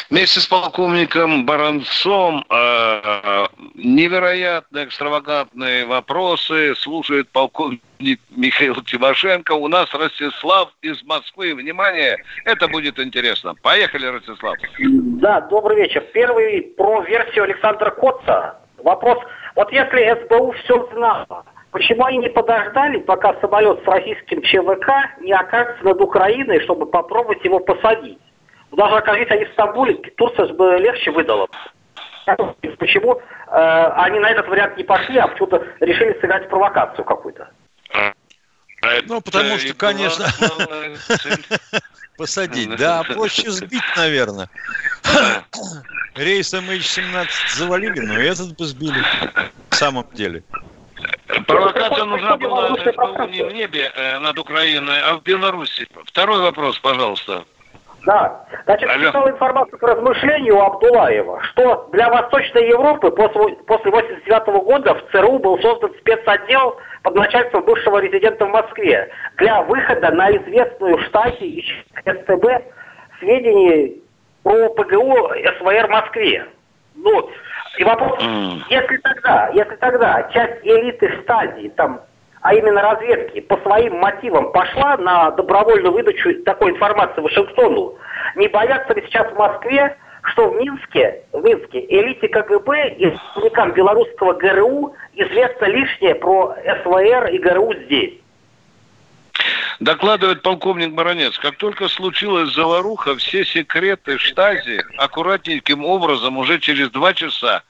Вместе 0.08 0.40
с 0.40 0.46
полковником 0.46 1.44
Баранцом 1.44 2.42
э, 2.48 3.46
невероятно 3.74 4.84
экстравагантные 4.84 5.84
вопросы 5.84 6.74
слушает 6.76 7.28
полковник 7.28 8.20
Михаил 8.30 8.76
Тимошенко. 8.76 9.52
У 9.52 9.68
нас 9.68 9.92
Ростислав 9.92 10.70
из 10.80 11.02
Москвы. 11.04 11.54
Внимание, 11.54 12.16
это 12.46 12.66
будет 12.68 12.98
интересно. 12.98 13.54
Поехали, 13.62 14.06
Ростислав. 14.06 14.56
Да, 14.78 15.42
добрый 15.42 15.76
вечер. 15.76 16.02
Первый 16.14 16.62
про 16.62 17.02
версию 17.02 17.44
Александра 17.44 17.90
Котца. 17.90 18.58
Вопрос, 18.78 19.18
вот 19.54 19.70
если 19.70 20.24
СБУ 20.24 20.52
все 20.52 20.88
знало, 20.94 21.44
Почему 21.74 22.04
они 22.04 22.18
не 22.18 22.28
подождали, 22.28 22.98
пока 23.00 23.34
самолет 23.40 23.82
с 23.82 23.86
российским 23.88 24.40
ЧВК 24.42 25.18
не 25.20 25.32
окажется 25.32 25.84
над 25.84 26.00
Украиной, 26.00 26.60
чтобы 26.60 26.86
попробовать 26.86 27.44
его 27.44 27.58
посадить? 27.58 28.20
Даже 28.70 28.94
окажись 28.94 29.28
они 29.28 29.44
в 29.44 29.52
Стамбуле, 29.54 29.94
Турция 30.16 30.46
бы 30.54 30.76
легче 30.78 31.10
выдала. 31.10 31.48
Почему 32.78 33.20
э, 33.48 33.92
они 33.96 34.20
на 34.20 34.30
этот 34.30 34.46
вариант 34.46 34.76
не 34.76 34.84
пошли, 34.84 35.18
а 35.18 35.26
почему-то 35.26 35.66
решили 35.80 36.16
сыграть 36.20 36.48
провокацию 36.48 37.04
какую-то? 37.04 37.50
Ну, 39.08 39.20
потому 39.20 39.58
что, 39.58 39.74
конечно, 39.74 40.26
посадить. 42.16 42.76
Да, 42.76 43.02
проще 43.02 43.50
сбить, 43.50 43.82
наверное. 43.96 44.48
Рейс 46.14 46.54
MH17 46.54 47.26
завалили, 47.56 47.98
но 47.98 48.14
этот 48.14 48.56
бы 48.56 48.64
сбили. 48.64 49.02
В 49.70 49.74
самом 49.74 50.06
деле. 50.12 50.44
Провокация 51.46 52.04
нужна 52.04 52.36
была 52.36 52.70
не 53.26 53.42
в 53.42 53.52
небе 53.52 53.90
э, 53.94 54.18
над 54.18 54.38
Украиной, 54.38 55.00
а 55.04 55.16
в 55.16 55.22
Беларуси. 55.22 55.86
Второй 56.04 56.40
вопрос, 56.40 56.78
пожалуйста. 56.78 57.44
Да. 58.06 58.44
Значит, 58.66 58.88
Алло. 58.90 59.06
читал 59.06 59.28
информацию 59.30 59.78
к 59.78 59.82
размышлению 59.82 60.56
у 60.56 60.60
Абдулаева, 60.60 61.42
что 61.44 61.88
для 61.92 62.10
Восточной 62.10 62.68
Европы 62.68 63.10
после, 63.10 63.56
после 63.66 63.90
89 63.90 64.46
года 64.64 64.94
в 64.94 65.10
ЦРУ 65.10 65.38
был 65.38 65.58
создан 65.60 65.90
спецотдел 66.00 66.76
под 67.02 67.14
начальством 67.14 67.64
бывшего 67.64 67.98
резидента 67.98 68.44
в 68.44 68.50
Москве 68.50 69.10
для 69.38 69.62
выхода 69.62 70.10
на 70.10 70.30
известную 70.36 70.98
в 70.98 71.02
штате 71.04 71.46
и 71.46 71.64
СТБ 72.04 72.46
сведений 73.20 74.02
про 74.42 74.68
ПГУ 74.70 75.30
СВР 75.58 75.86
в 75.86 75.90
Москве. 75.90 76.46
Ну, 76.96 77.30
и 77.78 77.84
вопрос, 77.84 78.22
mm. 78.22 78.62
если 78.68 78.96
тогда, 78.98 79.50
если 79.52 79.76
тогда 79.76 80.28
часть 80.32 80.64
элиты 80.64 81.10
штади, 81.22 81.68
там, 81.70 82.00
а 82.40 82.54
именно 82.54 82.82
разведки, 82.82 83.40
по 83.40 83.56
своим 83.58 83.98
мотивам 83.98 84.52
пошла 84.52 84.96
на 84.96 85.30
добровольную 85.32 85.92
выдачу 85.92 86.42
такой 86.44 86.72
информации 86.72 87.20
Вашингтону, 87.20 87.94
не 88.36 88.48
боятся 88.48 88.92
ли 88.94 89.02
сейчас 89.06 89.32
в 89.32 89.36
Москве, 89.36 89.96
что 90.24 90.50
в 90.50 90.56
Минске, 90.56 91.22
в 91.32 91.42
Минске 91.42 91.84
элите 91.88 92.28
КГБ 92.28 92.94
и 92.96 93.06
представникам 93.08 93.72
белорусского 93.72 94.34
ГРУ 94.34 94.94
известно 95.14 95.66
лишнее 95.66 96.14
про 96.14 96.54
СВР 96.82 97.26
и 97.28 97.38
ГРУ 97.38 97.74
здесь? 97.86 98.14
Докладывает 99.80 100.42
полковник 100.42 100.92
Баранец, 100.92 101.38
как 101.38 101.56
только 101.56 101.88
случилась 101.88 102.54
заваруха, 102.54 103.16
все 103.16 103.44
секреты 103.44 104.18
штази 104.18 104.84
аккуратненьким 104.98 105.84
образом 105.84 106.36
уже 106.38 106.58
через 106.58 106.90
два 106.90 107.12
часа 107.12 107.62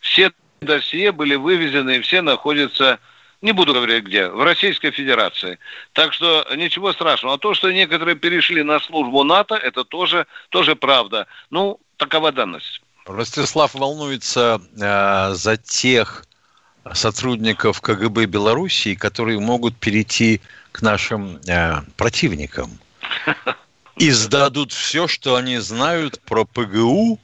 все 0.00 0.32
досье 0.60 1.12
были 1.12 1.34
вывезены 1.34 1.96
и 1.96 2.00
все 2.00 2.22
находятся 2.22 2.98
не 3.42 3.52
буду 3.52 3.72
говорить 3.72 4.04
где, 4.04 4.28
в 4.28 4.42
Российской 4.42 4.90
Федерации. 4.90 5.58
Так 5.94 6.12
что 6.12 6.46
ничего 6.56 6.92
страшного. 6.92 7.36
А 7.36 7.38
то, 7.38 7.54
что 7.54 7.70
некоторые 7.70 8.14
перешли 8.14 8.62
на 8.62 8.80
службу 8.80 9.24
НАТО, 9.24 9.54
это 9.54 9.84
тоже, 9.84 10.26
тоже 10.50 10.76
правда. 10.76 11.26
Ну, 11.48 11.80
такова 11.96 12.32
данность. 12.32 12.82
Ростислав 13.06 13.74
волнуется 13.74 14.60
э, 14.78 15.34
за 15.34 15.56
тех 15.56 16.24
сотрудников 16.92 17.80
КГБ 17.80 18.26
Белоруссии, 18.26 18.94
которые 18.94 19.38
могут 19.40 19.76
перейти 19.76 20.40
к 20.72 20.82
нашим 20.82 21.40
э, 21.46 21.82
противникам 21.96 22.78
и 23.96 24.10
сдадут 24.10 24.72
все, 24.72 25.06
что 25.06 25.36
они 25.36 25.58
знают 25.58 26.20
про 26.22 26.44
ПГУ, 26.46 27.20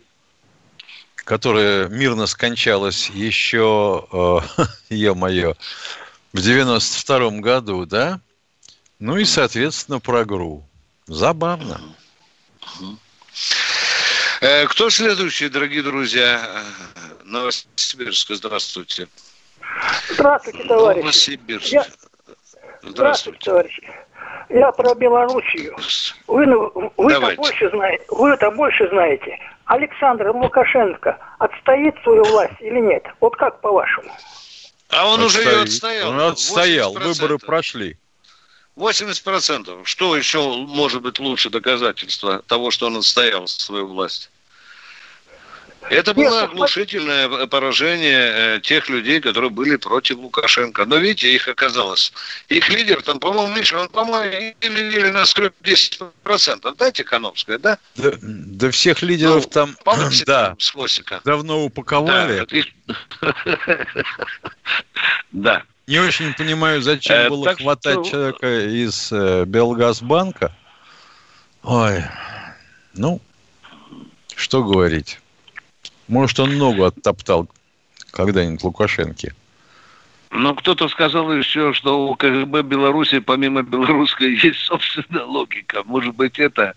которая 1.16 1.88
мирно 1.88 2.26
скончалась 2.26 3.08
еще, 3.10 4.06
э, 4.12 4.64
ё-моё, 4.94 5.54
в 6.32 6.40
92 6.40 7.30
году, 7.40 7.86
да? 7.86 8.20
Ну 8.98 9.16
и, 9.16 9.24
соответственно, 9.24 10.00
про 10.00 10.24
ГРУ. 10.24 10.68
Забавно. 11.06 11.80
Э, 14.40 14.66
кто 14.66 14.90
следующий, 14.90 15.48
дорогие 15.48 15.82
друзья? 15.82 16.62
Новосибирск. 17.24 18.34
Здравствуйте, 18.34 19.08
товарищи. 20.68 21.00
Новосибирск. 21.00 21.66
Я... 21.68 21.86
Здравствуйте, 22.82 23.38
товарищи. 23.44 23.82
Я 24.48 24.70
про 24.72 24.94
Белоруссию. 24.94 25.76
Вы, 26.26 26.46
ну, 26.46 26.92
вы 26.96 27.12
это 27.12 27.34
больше 27.36 27.68
знаете. 27.70 28.04
Вы 28.08 28.30
это 28.30 28.50
больше 28.50 28.88
знаете. 28.88 29.38
Александр 29.64 30.30
Лукашенко 30.30 31.18
отстоит 31.38 31.94
свою 32.04 32.22
власть 32.24 32.54
или 32.60 32.78
нет? 32.80 33.04
Вот 33.20 33.34
как 33.36 33.60
по-вашему? 33.60 34.12
А 34.88 35.08
он 35.08 35.20
Отстоит. 35.20 35.46
уже 35.46 35.56
ее 35.56 35.62
отстоял. 35.62 36.10
Он 36.10 36.20
отстоял, 36.20 36.96
80%. 36.96 37.02
выборы 37.02 37.38
прошли. 37.38 37.96
80%. 38.76 39.84
Что 39.84 40.16
еще 40.16 40.40
может 40.40 41.02
быть 41.02 41.18
лучше 41.18 41.50
доказательства 41.50 42.42
того, 42.46 42.70
что 42.70 42.86
он 42.86 42.98
отстоял 42.98 43.48
свою 43.48 43.86
власть? 43.88 44.30
Это 45.90 46.14
было 46.14 46.42
оглушительное 46.42 47.46
поражение 47.46 48.56
э, 48.56 48.60
тех 48.60 48.88
людей, 48.88 49.20
которые 49.20 49.50
были 49.50 49.76
против 49.76 50.18
Лукашенко. 50.18 50.84
Но 50.84 50.96
видите, 50.96 51.32
их 51.32 51.48
оказалось. 51.48 52.12
Их 52.48 52.68
лидер 52.70 53.02
там, 53.02 53.20
по-моему, 53.20 53.54
Миша, 53.54 53.78
он, 53.78 53.88
по-моему, 53.88 54.54
или 54.60 55.10
на 55.10 55.24
сколько 55.26 55.54
10%. 55.62 56.74
Да, 56.76 56.90
Тихановская, 56.90 57.58
да? 57.58 57.78
Да, 57.96 58.12
да 58.20 58.70
всех 58.70 59.02
лидеров 59.02 59.44
ну, 59.44 59.50
там, 59.50 59.76
да, 60.26 60.56
с 60.58 60.70
хвостика. 60.70 61.20
давно 61.24 61.64
упаковали. 61.64 62.46
Да. 65.32 65.62
Не 65.86 66.00
очень 66.00 66.34
понимаю, 66.34 66.82
зачем 66.82 67.16
э, 67.16 67.28
было 67.28 67.54
хватать 67.54 68.10
человека 68.10 68.66
из 68.66 69.12
э, 69.12 69.44
Белгазбанка. 69.44 70.52
Ой, 71.62 72.02
ну, 72.94 73.20
что 74.34 74.64
говорить. 74.64 75.20
Может, 76.08 76.40
он 76.40 76.56
ногу 76.56 76.84
оттоптал 76.84 77.48
когда-нибудь 78.10 78.62
Лукашенко. 78.62 79.32
Но 80.30 80.54
кто-то 80.54 80.88
сказал 80.88 81.32
еще, 81.32 81.72
что 81.72 82.08
у 82.08 82.14
КГБ 82.14 82.62
Беларуси 82.62 83.20
помимо 83.20 83.62
белорусской 83.62 84.34
есть 84.42 84.60
собственная 84.60 85.24
логика. 85.24 85.82
Может 85.84 86.14
быть, 86.14 86.38
это 86.38 86.74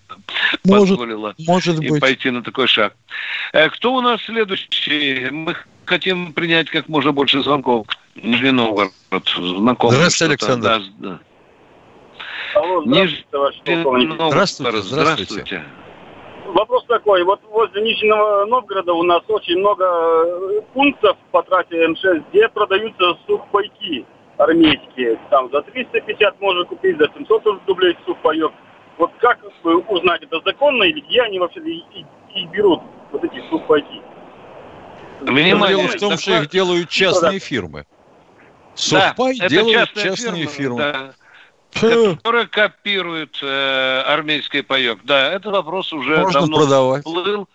может, 0.64 0.98
позволило 0.98 1.36
может 1.40 1.78
быть. 1.78 2.00
пойти 2.00 2.30
на 2.30 2.44
такой 2.44 2.68
шаг. 2.68 2.96
Э, 3.54 3.70
кто 3.70 3.96
у 3.96 4.02
нас 4.02 4.22
следующий? 4.22 5.30
Мы 5.32 5.56
хотим 5.86 6.34
принять 6.34 6.70
как 6.70 6.88
можно 6.88 7.12
больше 7.12 7.42
звонков. 7.42 7.88
Нижний 8.16 8.52
Новгород. 8.52 8.94
Знакомый. 9.36 9.96
Здравствуйте, 9.96 10.32
Александр. 10.32 10.82
Да, 10.98 11.10
да. 11.10 11.20
Алло, 12.56 12.84
здравствуйте, 12.84 13.76
Нижний 13.76 14.06
Новгород. 14.08 14.32
Здравствуйте, 14.32 14.82
здравствуйте. 14.82 15.34
здравствуйте 15.34 15.64
вопрос 16.48 16.86
такой. 16.86 17.24
Вот 17.24 17.42
возле 17.50 17.82
Нижнего 17.82 18.46
Новгорода 18.46 18.94
у 18.94 19.04
нас 19.04 19.22
очень 19.28 19.58
много 19.58 19.86
э, 19.86 20.62
пунктов 20.74 21.18
по 21.32 21.44
трассе 21.44 21.86
М6, 21.86 22.24
где 22.30 22.48
продаются 22.50 23.18
сухпайки 23.28 24.06
армейские. 24.38 25.20
Там 25.30 25.50
за 25.52 25.62
350 25.62 26.40
можно 26.42 26.66
купить, 26.66 26.98
за 26.98 27.08
700 27.14 27.68
рублей 27.68 27.98
сухпайок. 28.06 28.52
Вот 28.98 29.12
как 29.20 29.40
узнать, 29.88 30.24
это 30.24 30.42
законно 30.46 30.84
или 30.84 31.00
где 31.02 31.22
они 31.22 31.40
вообще 31.40 31.62
и, 31.62 31.84
и, 31.94 32.06
и 32.36 32.46
берут 32.48 32.82
вот 33.12 33.24
эти 33.24 33.42
сухпайки? 33.50 34.02
Внимание, 35.22 35.78
дело 35.78 35.88
в 35.88 36.00
том, 36.00 36.18
что 36.18 36.42
их 36.42 36.50
делают 36.50 36.90
частные 36.90 37.40
фирмы. 37.40 37.86
Сухпай 38.76 39.38
да, 39.38 39.48
делают 39.48 39.94
частные 39.94 40.46
фирмы. 40.46 40.78
фирмы. 40.78 40.78
Да 40.78 41.14
которые 41.72 42.48
копируют 42.48 43.40
э, 43.42 44.02
армейский 44.06 44.64
паек. 44.64 45.00
Да, 45.04 45.32
этот 45.32 45.54
вопрос 45.54 45.94
уже 45.94 46.18
Можно 46.18 46.42
давно 46.42 46.58
продавать. 46.58 47.06
всплыл. 47.06 47.48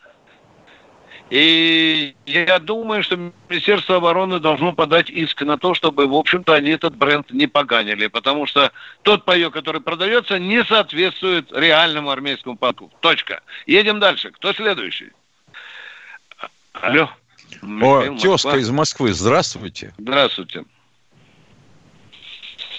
И 1.31 2.14
я 2.27 2.59
думаю, 2.59 3.03
что 3.03 3.16
Министерство 3.48 3.96
обороны 3.96 4.38
должно 4.40 4.72
подать 4.72 5.09
иск 5.11 5.42
на 5.42 5.57
то, 5.57 5.74
чтобы, 5.74 6.07
в 6.07 6.14
общем-то, 6.14 6.55
они 6.55 6.70
этот 6.70 6.94
бренд 6.96 7.31
не 7.33 7.46
поганили. 7.46 8.09
Потому 8.09 8.46
что 8.46 8.70
тот 9.03 9.24
паек, 9.24 9.53
который 9.53 9.81
продается, 9.81 10.38
не 10.38 10.62
соответствует 10.64 11.50
реальному 11.50 12.11
армейскому 12.11 12.57
паку. 12.57 12.92
Точка. 13.00 13.40
Едем 13.66 14.00
дальше. 14.00 14.31
Кто 14.31 14.53
следующий? 14.53 15.12
Алло. 16.72 17.11
О, 17.62 18.16
тезка 18.18 18.57
из 18.57 18.70
Москвы. 18.70 19.12
Здравствуйте. 19.12 19.94
Здравствуйте. 19.96 20.64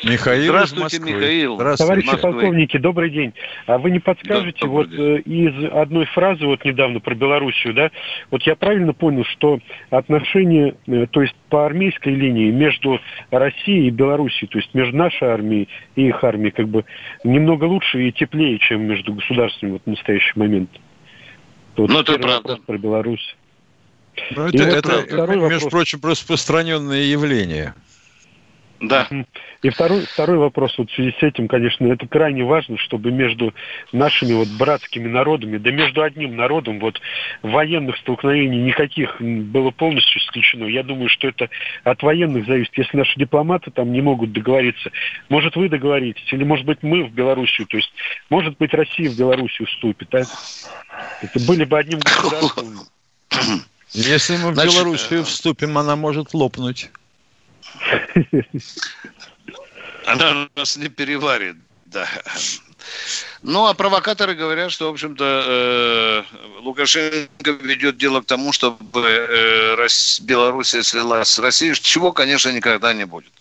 Михаил 0.03 0.53
Здравствуйте, 0.53 0.99
Михаил. 0.99 1.55
Здравствуйте. 1.55 2.01
Товарищи 2.01 2.21
полковники, 2.21 2.77
добрый 2.77 3.09
день. 3.09 3.33
А 3.65 3.77
вы 3.77 3.91
не 3.91 3.99
подскажете, 3.99 4.59
да, 4.61 4.67
вот 4.67 4.89
день. 4.89 4.99
Э, 4.99 5.19
из 5.19 5.73
одной 5.73 6.05
фразы 6.07 6.45
вот 6.45 6.63
недавно 6.65 6.99
про 6.99 7.15
Белоруссию, 7.15 7.73
да, 7.73 7.91
вот 8.31 8.43
я 8.43 8.55
правильно 8.55 8.93
понял, 8.93 9.23
что 9.25 9.59
отношения, 9.89 10.75
э, 10.87 11.07
то 11.09 11.21
есть 11.21 11.35
по 11.49 11.65
армейской 11.65 12.13
линии 12.13 12.51
между 12.51 12.99
Россией 13.31 13.87
и 13.87 13.91
Белоруссией, 13.91 14.47
то 14.47 14.59
есть 14.59 14.73
между 14.73 14.95
нашей 14.95 15.27
армией 15.27 15.69
и 15.95 16.07
их 16.07 16.23
армией, 16.23 16.51
как 16.51 16.67
бы 16.67 16.85
немного 17.23 17.65
лучше 17.65 18.07
и 18.07 18.11
теплее, 18.11 18.59
чем 18.59 18.83
между 18.83 19.13
государствами 19.13 19.71
вот 19.71 19.83
в 19.85 19.89
настоящий 19.89 20.33
момент. 20.35 20.69
Вот 21.77 21.89
ну, 21.89 21.99
это 21.99 22.17
правда. 22.19 22.57
Про 22.65 22.77
Беларусь. 22.77 23.35
Ну, 24.31 24.47
это, 24.47 24.63
это, 24.63 24.91
это, 24.91 25.35
между 25.35 25.69
прочим, 25.69 25.99
распространенное 26.01 27.03
явление. 27.03 27.73
Да. 28.79 29.07
И 29.61 29.69
второй, 29.69 30.01
второй 30.01 30.37
вопрос 30.37 30.77
вот 30.77 30.91
в 30.91 30.95
связи 30.95 31.15
с 31.17 31.23
этим, 31.23 31.47
конечно, 31.47 31.85
это 31.87 32.07
крайне 32.07 32.43
важно, 32.43 32.77
чтобы 32.77 33.11
между 33.11 33.53
нашими 33.91 34.33
вот 34.33 34.49
братскими 34.59 35.07
народами, 35.07 35.57
да 35.57 35.71
между 35.71 36.03
одним 36.03 36.35
народом 36.35 36.79
вот 36.79 36.99
военных 37.41 37.97
столкновений 37.97 38.61
никаких 38.61 39.15
было 39.19 39.71
полностью 39.71 40.21
исключено. 40.21 40.65
Я 40.65 40.83
думаю, 40.83 41.09
что 41.09 41.27
это 41.27 41.49
от 41.83 42.03
военных 42.03 42.45
зависит. 42.45 42.77
Если 42.77 42.97
наши 42.97 43.17
дипломаты 43.17 43.71
там 43.71 43.93
не 43.93 44.01
могут 44.01 44.33
договориться, 44.33 44.91
может 45.29 45.55
вы 45.55 45.69
договоритесь, 45.69 46.31
или 46.31 46.43
может 46.43 46.65
быть 46.65 46.79
мы 46.81 47.05
в 47.05 47.11
Белоруссию, 47.11 47.67
то 47.67 47.77
есть 47.77 47.91
может 48.29 48.57
быть 48.57 48.73
Россия 48.73 49.09
в 49.09 49.17
Белоруссию 49.17 49.67
вступит, 49.67 50.13
а? 50.13 50.23
Это 51.21 51.39
были 51.47 51.63
бы 51.63 51.79
одним 51.79 51.99
государством. 51.99 52.79
Если 53.91 54.35
мы 54.37 54.51
в 54.51 54.55
Значит, 54.55 54.73
Белоруссию 54.73 55.23
вступим, 55.23 55.77
она 55.77 55.95
может 55.95 56.33
лопнуть. 56.33 56.89
Она 60.05 60.49
нас 60.55 60.77
не 60.77 60.87
переварит, 60.87 61.55
да. 61.85 62.07
Ну, 63.41 63.65
а 63.65 63.73
провокаторы 63.73 64.35
говорят, 64.35 64.71
что, 64.71 64.89
в 64.89 64.93
общем-то, 64.93 65.43
э, 65.47 66.23
Лукашенко 66.61 67.51
ведет 67.61 67.97
дело 67.97 68.21
к 68.21 68.25
тому, 68.25 68.51
чтобы 68.51 68.77
э, 69.01 69.87
Белоруссия 70.21 70.83
слилась 70.83 71.29
с 71.29 71.39
Россией, 71.39 71.73
чего, 71.75 72.11
конечно, 72.11 72.49
никогда 72.49 72.93
не 72.93 73.05
будет. 73.05 73.31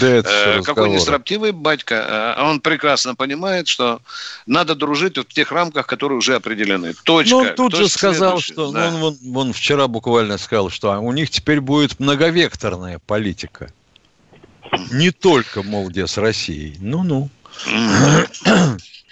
Да, 0.00 0.06
э, 0.06 0.62
Какой 0.62 0.90
нестроптивый 0.90 1.52
батька. 1.52 2.36
Э, 2.38 2.42
он 2.42 2.60
прекрасно 2.60 3.14
понимает, 3.14 3.68
что 3.68 4.00
надо 4.46 4.74
дружить 4.74 5.16
в 5.18 5.24
тех 5.24 5.52
рамках, 5.52 5.86
которые 5.86 6.18
уже 6.18 6.34
определены. 6.34 6.94
Точка. 7.04 7.30
Ну, 7.30 7.38
он 7.38 7.54
тут 7.54 7.74
же 7.74 7.88
сказал, 7.88 8.40
что... 8.40 8.72
Да. 8.72 8.90
Ну, 8.90 9.06
он, 9.06 9.18
он, 9.22 9.36
он 9.36 9.52
вчера 9.52 9.88
буквально 9.88 10.38
сказал, 10.38 10.70
что 10.70 10.98
у 10.98 11.12
них 11.12 11.30
теперь 11.30 11.60
будет 11.60 12.00
многовекторная 12.00 12.98
политика. 12.98 13.70
Не 14.90 15.10
только, 15.10 15.62
мол, 15.62 15.88
где 15.88 16.06
с 16.06 16.16
Россией. 16.16 16.76
Ну-ну. 16.80 17.28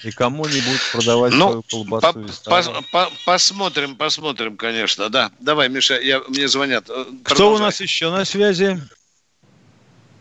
И 0.03 0.11
кому-нибудь 0.13 0.81
продавать 0.93 1.35
ну, 1.35 1.49
свою 1.49 1.63
колбасу. 1.63 2.13
По, 2.47 2.63
по, 2.63 2.83
по, 2.91 3.11
посмотрим, 3.27 3.97
посмотрим, 3.97 4.57
конечно. 4.57 5.11
Да, 5.11 5.31
давай, 5.41 5.69
Миша, 5.69 6.01
я, 6.01 6.21
мне 6.27 6.49
звонят. 6.49 6.87
Продолжай. 6.87 7.23
Кто 7.25 7.53
у 7.53 7.59
нас 7.59 7.81
еще 7.83 8.11
на 8.11 8.25
связи? 8.25 8.81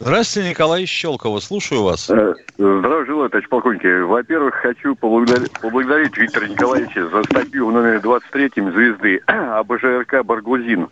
Здравствуйте, 0.02 0.52
Николай 0.52 0.86
Щелкова. 0.86 1.42
Слушаю 1.42 1.84
вас. 1.84 2.10
Э, 2.10 2.34
здравия 2.58 3.06
желаю, 3.06 3.30
товарищ 3.30 3.50
полковник. 3.50 3.84
Во-первых, 4.08 4.56
хочу 4.56 4.96
поблагодарить, 4.96 6.18
Виктора 6.18 6.48
Николаевича 6.48 7.10
за 7.10 7.22
статью 7.24 7.68
в 7.68 7.74
номере 7.74 8.00
23 8.00 8.52
«Звезды» 8.56 9.22
об 9.28 9.78
ЖРК 9.78 10.24
«Баргузин». 10.24 10.88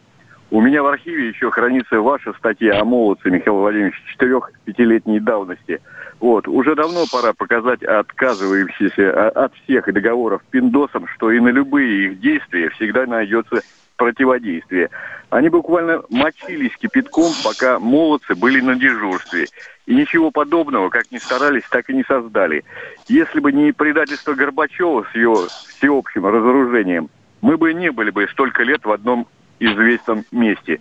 У 0.52 0.60
меня 0.60 0.84
в 0.84 0.88
архиве 0.88 1.30
еще 1.30 1.52
хранится 1.52 2.02
ваша 2.02 2.34
статья 2.34 2.82
о 2.82 2.84
молодце 2.84 3.30
Михаила 3.30 3.60
Владимировича 3.60 4.00
четырех-пятилетней 4.12 5.22
давности. 5.22 5.82
Вот. 6.20 6.48
Уже 6.50 6.76
давно 6.76 7.06
пора 7.10 7.32
показать 7.32 7.84
отказывающимся 7.84 9.30
от 9.30 9.54
всех 9.64 9.86
договоров 9.94 10.42
пиндосам, 10.52 11.08
что 11.16 11.32
и 11.32 11.40
на 11.40 11.50
любые 11.50 12.08
их 12.08 12.20
действия 12.20 12.70
всегда 12.72 13.06
найдется 13.06 13.62
противодействие. 13.98 14.90
Они 15.30 15.50
буквально 15.50 16.02
мочились 16.10 16.76
кипятком, 16.78 17.32
пока 17.44 17.80
молодцы 17.80 18.36
были 18.36 18.62
на 18.62 18.76
дежурстве. 18.76 19.48
И 19.86 19.96
ничего 19.96 20.32
подобного, 20.32 20.90
как 20.90 21.12
ни 21.12 21.18
старались, 21.18 21.64
так 21.70 21.90
и 21.90 21.94
не 21.94 22.04
создали. 22.04 22.64
Если 23.08 23.40
бы 23.40 23.52
не 23.52 23.74
предательство 23.74 24.34
Горбачева 24.34 25.06
с 25.12 25.16
его 25.16 25.48
всеобщим 25.78 26.26
разоружением, 26.26 27.10
мы 27.42 27.58
бы 27.58 27.74
не 27.74 27.92
были 27.92 28.10
бы 28.10 28.28
столько 28.32 28.64
лет 28.64 28.86
в 28.86 28.92
одном 28.92 29.28
известном 29.60 30.24
месте. 30.32 30.80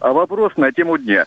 А 0.00 0.12
вопрос 0.12 0.56
на 0.56 0.72
тему 0.72 0.98
дня. 0.98 1.24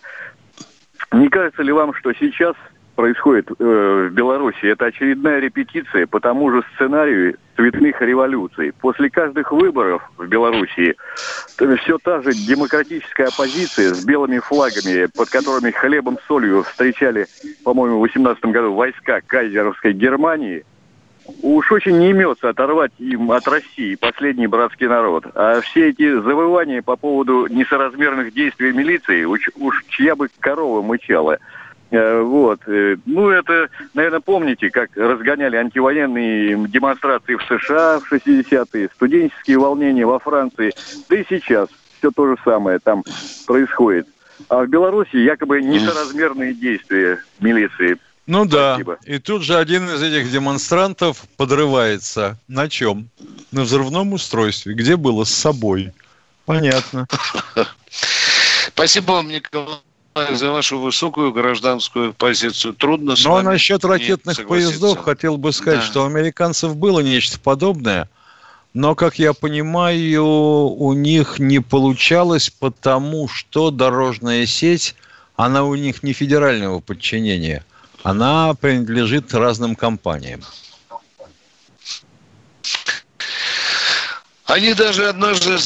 Не 1.12 1.28
кажется 1.28 1.62
ли 1.62 1.72
вам, 1.72 1.92
что 1.94 2.12
сейчас 2.12 2.54
происходит 3.00 3.50
э, 3.58 4.08
в 4.10 4.12
Беларуси, 4.12 4.66
это 4.66 4.84
очередная 4.84 5.38
репетиция 5.40 6.06
по 6.06 6.20
тому 6.20 6.50
же 6.50 6.62
сценарию 6.74 7.38
цветных 7.56 8.02
революций. 8.02 8.72
После 8.78 9.08
каждых 9.08 9.52
выборов 9.52 10.02
в 10.18 10.26
Беларуси 10.26 10.94
все 11.78 11.96
та 11.96 12.20
же 12.20 12.32
демократическая 12.34 13.28
оппозиция 13.28 13.94
с 13.94 14.04
белыми 14.04 14.38
флагами, 14.38 15.06
под 15.16 15.30
которыми 15.30 15.70
хлебом 15.70 16.18
солью 16.28 16.62
встречали, 16.62 17.26
по-моему, 17.64 17.96
в 17.96 18.00
18 18.02 18.44
году 18.44 18.74
войска 18.74 19.22
кайзеровской 19.26 19.94
Германии, 19.94 20.66
уж 21.40 21.72
очень 21.72 21.98
не 21.98 22.10
имется 22.10 22.50
оторвать 22.50 22.92
им 22.98 23.32
от 23.32 23.48
России 23.48 23.94
последний 23.94 24.46
братский 24.46 24.88
народ. 24.88 25.24
А 25.34 25.62
все 25.62 25.88
эти 25.88 26.20
завывания 26.20 26.82
по 26.82 26.96
поводу 26.96 27.46
несоразмерных 27.46 28.34
действий 28.34 28.72
милиции, 28.72 29.24
уж, 29.24 29.48
уж 29.56 29.84
чья 29.88 30.14
бы 30.14 30.28
корова 30.38 30.82
мычала– 30.82 31.38
вот. 31.90 32.60
Э, 32.66 32.96
ну, 33.04 33.30
это, 33.30 33.68
наверное, 33.94 34.20
помните, 34.20 34.70
как 34.70 34.90
разгоняли 34.96 35.56
антивоенные 35.56 36.68
демонстрации 36.68 37.34
в 37.34 37.42
США 37.42 37.98
в 37.98 38.12
60-е, 38.12 38.88
студенческие 38.94 39.58
волнения 39.58 40.06
во 40.06 40.18
Франции. 40.18 40.72
Да 41.08 41.16
и 41.16 41.24
сейчас 41.28 41.68
все 41.98 42.10
то 42.10 42.26
же 42.26 42.36
самое 42.44 42.78
там 42.78 43.02
происходит. 43.46 44.06
А 44.48 44.62
в 44.62 44.68
Беларуси 44.68 45.16
якобы 45.16 45.60
несоразмерные 45.60 46.54
действия 46.54 47.22
милиции. 47.40 47.98
Ну 48.26 48.48
Спасибо. 48.48 48.98
да, 49.04 49.12
и 49.12 49.18
тут 49.18 49.42
же 49.42 49.56
один 49.56 49.86
из 49.86 50.00
этих 50.00 50.30
демонстрантов 50.30 51.24
подрывается. 51.36 52.38
На 52.46 52.68
чем? 52.68 53.08
На 53.50 53.62
взрывном 53.62 54.12
устройстве. 54.12 54.74
Где 54.74 54.96
было? 54.96 55.24
С 55.24 55.34
собой. 55.34 55.92
Понятно. 56.46 57.06
Спасибо 58.68 59.12
вам, 59.12 59.28
Николай 59.28 59.80
за 60.34 60.50
вашу 60.50 60.78
высокую 60.78 61.32
гражданскую 61.32 62.12
позицию. 62.14 62.74
Трудно 62.74 63.16
с 63.16 63.24
Ну, 63.24 63.36
а 63.36 63.42
насчет 63.42 63.84
ракетных 63.84 64.46
поездов 64.46 64.98
хотел 65.00 65.36
бы 65.36 65.52
сказать, 65.52 65.80
да. 65.80 65.86
что 65.86 66.02
у 66.02 66.06
американцев 66.06 66.76
было 66.76 67.00
нечто 67.00 67.38
подобное, 67.38 68.08
но, 68.72 68.94
как 68.94 69.18
я 69.18 69.32
понимаю, 69.32 70.24
у 70.24 70.92
них 70.92 71.38
не 71.38 71.60
получалось, 71.60 72.50
потому 72.50 73.28
что 73.28 73.70
дорожная 73.70 74.46
сеть, 74.46 74.94
она 75.36 75.64
у 75.64 75.74
них 75.74 76.02
не 76.02 76.12
федерального 76.12 76.80
подчинения, 76.80 77.64
она 78.02 78.54
принадлежит 78.54 79.34
разным 79.34 79.74
компаниям. 79.74 80.42
Они 84.50 84.74
даже 84.74 85.08
однажды 85.08 85.56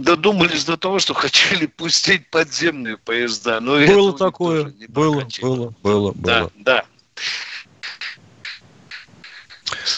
додумались 0.00 0.64
до 0.64 0.76
того, 0.76 0.98
что 0.98 1.14
хотели 1.14 1.66
пустить 1.66 2.28
подземные 2.30 2.96
поезда. 2.96 3.60
Но 3.60 3.78
было 3.86 4.16
такое, 4.16 4.72
было, 4.88 5.26
было, 5.40 5.74
было, 5.82 6.12
было. 6.14 6.14
Да, 6.16 6.50
да. 6.56 6.84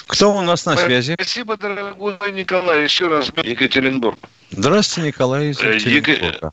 Кто 0.07 0.35
у 0.35 0.43
нас 0.43 0.67
на 0.67 0.77
связи? 0.77 1.15
Спасибо, 1.15 1.57
дорогой 1.57 2.17
Николай. 2.33 2.85
Еще 2.85 3.09
раз 3.09 3.31
Екатеринбург. 3.43 4.19
Здравствуйте, 4.51 5.09
Николай 5.09 5.51
из 5.51 5.61
э, 5.61 5.77
Екатеринбурга. 5.77 6.53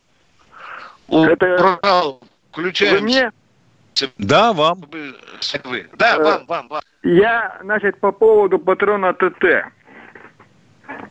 Это... 1.09 2.19
Включаем. 2.51 2.95
Вы 2.95 3.01
мне? 3.01 3.31
Да, 4.17 4.53
вам. 4.53 4.83
Вы. 4.91 5.87
Да, 5.97 6.17
вам, 6.17 6.45
вам, 6.45 6.67
вам. 6.67 6.81
Я, 7.03 7.59
значит, 7.61 7.99
по 7.99 8.11
поводу 8.11 8.59
патрона 8.59 9.13
ТТ. 9.13 9.71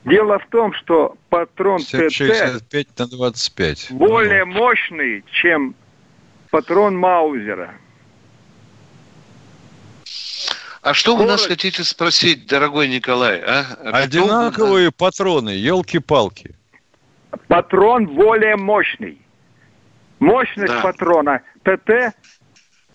Дело 0.05 0.39
в 0.39 0.47
том, 0.49 0.73
что 0.75 1.17
патрон 1.31 1.81
ТТ 1.81 2.13
65 2.13 2.99
на 2.99 3.07
25. 3.07 3.93
более 3.93 4.45
мощный, 4.45 5.25
чем 5.33 5.75
патрон 6.51 6.97
Маузера. 6.97 7.75
А 10.83 10.93
что 10.93 11.17
вы 11.17 11.25
нас 11.25 11.47
хотите 11.47 11.83
спросить, 11.83 12.47
дорогой 12.47 12.89
Николай? 12.89 13.41
А? 13.41 13.65
Одинаковые 13.85 14.91
Кто... 14.91 15.07
патроны, 15.07 15.51
елки-палки. 15.51 16.55
Патрон 17.49 18.07
более 18.07 18.57
мощный. 18.57 19.19
Мощность 20.19 20.73
да. 20.73 20.83
патрона 20.83 21.41
ТТ 21.63 22.15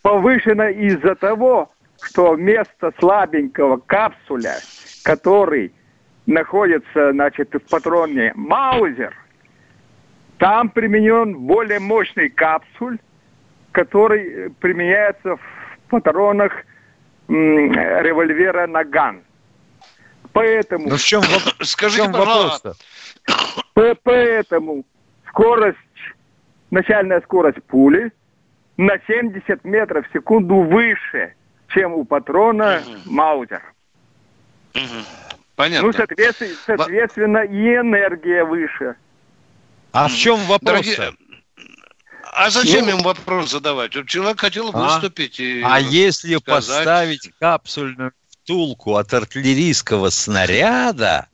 повышена 0.03 0.69
из-за 0.69 1.15
того, 1.15 1.71
что 2.01 2.33
вместо 2.33 2.93
слабенького 2.99 3.77
капсуля, 3.77 4.59
который 5.03 5.73
находится, 6.29 7.11
значит, 7.11 7.53
в 7.53 7.69
патроне 7.69 8.31
Маузер, 8.35 9.15
там 10.37 10.69
применен 10.69 11.35
более 11.35 11.79
мощный 11.79 12.29
капсуль, 12.29 12.99
который 13.71 14.51
применяется 14.59 15.35
в 15.35 15.41
патронах 15.89 16.53
револьвера 17.27 18.67
Наган. 18.67 19.23
Поэтому... 20.31 20.89
Ну 20.89 20.95
в 20.95 21.01
чем, 21.01 21.23
Скажите, 21.61 22.03
в 22.03 22.05
чем 22.05 22.13
вопрос-то? 22.13 22.73
Поэтому 24.03 24.85
скорость, 25.27 25.77
начальная 26.69 27.21
скорость 27.21 27.63
пули 27.63 28.11
на 28.77 28.99
70 29.07 29.63
метров 29.65 30.07
в 30.07 30.13
секунду 30.13 30.61
выше, 30.61 31.33
чем 31.69 31.93
у 31.93 32.05
патрона 32.05 32.81
Маузер. 33.05 33.61
Понятно. 35.59 35.87
Ну, 35.87 35.93
соответственно, 35.93 36.55
соответственно 36.65 37.37
и 37.39 37.75
энергия 37.75 38.45
выше. 38.45 38.95
А 39.91 40.07
в 40.07 40.15
чем 40.15 40.39
вопрос? 40.45 40.85
Дорогие... 40.85 41.13
А 42.31 42.49
зачем 42.49 42.85
ну, 42.85 42.91
им 42.91 42.99
вопрос 42.99 43.51
задавать? 43.51 43.91
Человек 44.07 44.39
хотел 44.39 44.71
а? 44.73 44.85
выступить. 44.85 45.37
И 45.41 45.61
а 45.61 45.77
если 45.81 46.37
сказать... 46.37 46.45
поставить 46.45 47.31
капсульную 47.41 48.13
втулку 48.31 48.95
от 48.95 49.13
артиллерийского 49.13 50.11
снаряда, 50.11 51.27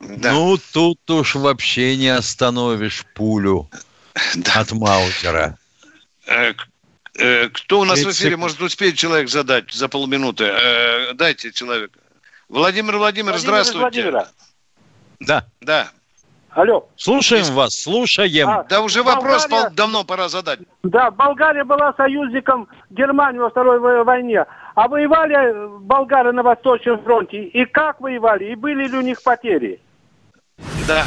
да. 0.00 0.32
ну 0.32 0.58
тут 0.72 1.08
уж 1.08 1.36
вообще 1.36 1.96
не 1.96 2.08
остановишь 2.08 3.06
пулю 3.14 3.70
да. 4.34 4.54
от 4.54 4.72
Маузера. 4.72 5.56
Э, 6.26 6.52
э, 7.16 7.48
кто 7.50 7.78
у 7.78 7.84
нас 7.84 8.00
в 8.00 8.10
эфире? 8.10 8.36
Может 8.36 8.60
успеть 8.60 8.98
человек 8.98 9.28
задать 9.28 9.70
за 9.70 9.86
полминуты? 9.86 10.46
Э, 10.46 11.12
дайте 11.14 11.52
человека. 11.52 12.01
Владимир 12.52 12.98
Владимир, 12.98 13.32
Владимир 13.32 13.38
здравствуйте. 13.38 13.80
Владимира. 13.80 14.28
Да. 15.20 15.46
Да. 15.62 15.88
Алло. 16.50 16.86
Слушаем 16.96 17.46
вас, 17.54 17.72
слушаем. 17.80 18.46
А, 18.46 18.62
да 18.64 18.82
уже 18.82 19.02
вопрос 19.02 19.48
Болгария... 19.48 19.74
давно 19.74 20.04
пора 20.04 20.28
задать. 20.28 20.60
Да, 20.82 21.10
Болгария 21.10 21.64
была 21.64 21.94
союзником 21.94 22.68
Германии 22.90 23.38
во 23.38 23.48
Второй 23.48 23.80
войне. 24.04 24.44
А 24.74 24.86
воевали 24.86 25.78
болгары 25.80 26.32
на 26.32 26.42
Восточном 26.42 27.02
фронте. 27.02 27.42
И 27.42 27.64
как 27.64 28.02
воевали? 28.02 28.52
И 28.52 28.54
были 28.54 28.86
ли 28.86 28.98
у 28.98 29.00
них 29.00 29.22
потери? 29.22 29.80
Да. 30.86 31.06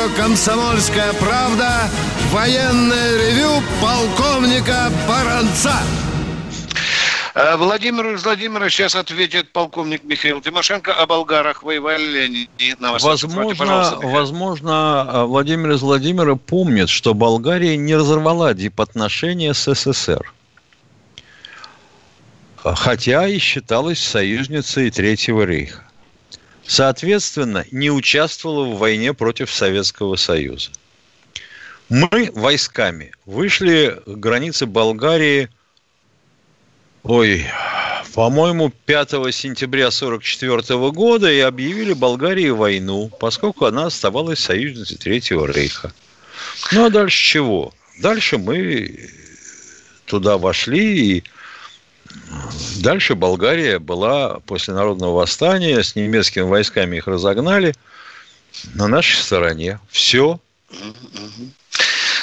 Радио 0.00 0.16
«Комсомольская 0.16 1.12
правда» 1.14 1.88
военное 2.30 3.16
ревю 3.18 3.62
полковника 3.82 4.90
Баранца. 5.08 5.74
Э, 7.34 7.56
Владимир 7.56 8.16
Владимирович 8.16 8.74
сейчас 8.74 8.94
ответит 8.94 9.52
полковник 9.52 10.04
Михаил 10.04 10.40
Тимошенко 10.40 10.92
о 10.94 11.06
болгарах 11.06 11.62
воевали 11.62 12.04
ли 12.04 12.20
они 12.20 12.74
на 12.78 12.92
Возможно, 12.92 13.98
возможно, 14.02 15.06
э, 15.08 15.24
Владимир 15.24 15.72
из 15.72 15.82
Владимира 15.82 16.34
помнит, 16.36 16.88
что 16.88 17.14
Болгария 17.14 17.76
не 17.76 17.94
разорвала 17.94 18.54
дипотношения 18.54 19.54
с 19.54 19.74
СССР. 19.74 20.32
Хотя 22.62 23.26
и 23.26 23.38
считалась 23.38 24.00
союзницей 24.00 24.90
Третьего 24.90 25.42
рейха 25.42 25.89
соответственно, 26.70 27.66
не 27.72 27.90
участвовала 27.90 28.64
в 28.64 28.78
войне 28.78 29.12
против 29.12 29.52
Советского 29.52 30.14
Союза. 30.14 30.70
Мы 31.88 32.30
войсками 32.32 33.12
вышли 33.26 34.00
к 34.06 34.08
границе 34.08 34.66
Болгарии, 34.66 35.48
ой, 37.02 37.44
по-моему, 38.14 38.72
5 38.86 39.10
сентября 39.34 39.88
1944 39.88 40.92
года 40.92 41.28
и 41.28 41.40
объявили 41.40 41.92
Болгарии 41.92 42.50
войну, 42.50 43.10
поскольку 43.18 43.64
она 43.64 43.86
оставалась 43.86 44.38
союзницей 44.38 44.96
Третьего 44.96 45.46
Рейха. 45.46 45.92
Ну 46.70 46.84
а 46.84 46.90
дальше 46.90 47.32
чего? 47.32 47.74
Дальше 47.98 48.38
мы 48.38 49.10
туда 50.06 50.38
вошли 50.38 51.16
и 51.16 51.24
Дальше 52.80 53.14
Болгария 53.14 53.78
была 53.78 54.40
после 54.40 54.74
народного 54.74 55.16
восстания, 55.16 55.82
с 55.82 55.94
немецкими 55.94 56.42
войсками 56.42 56.96
их 56.96 57.06
разогнали, 57.06 57.74
на 58.74 58.88
нашей 58.88 59.16
стороне. 59.16 59.78
Все. 59.90 60.40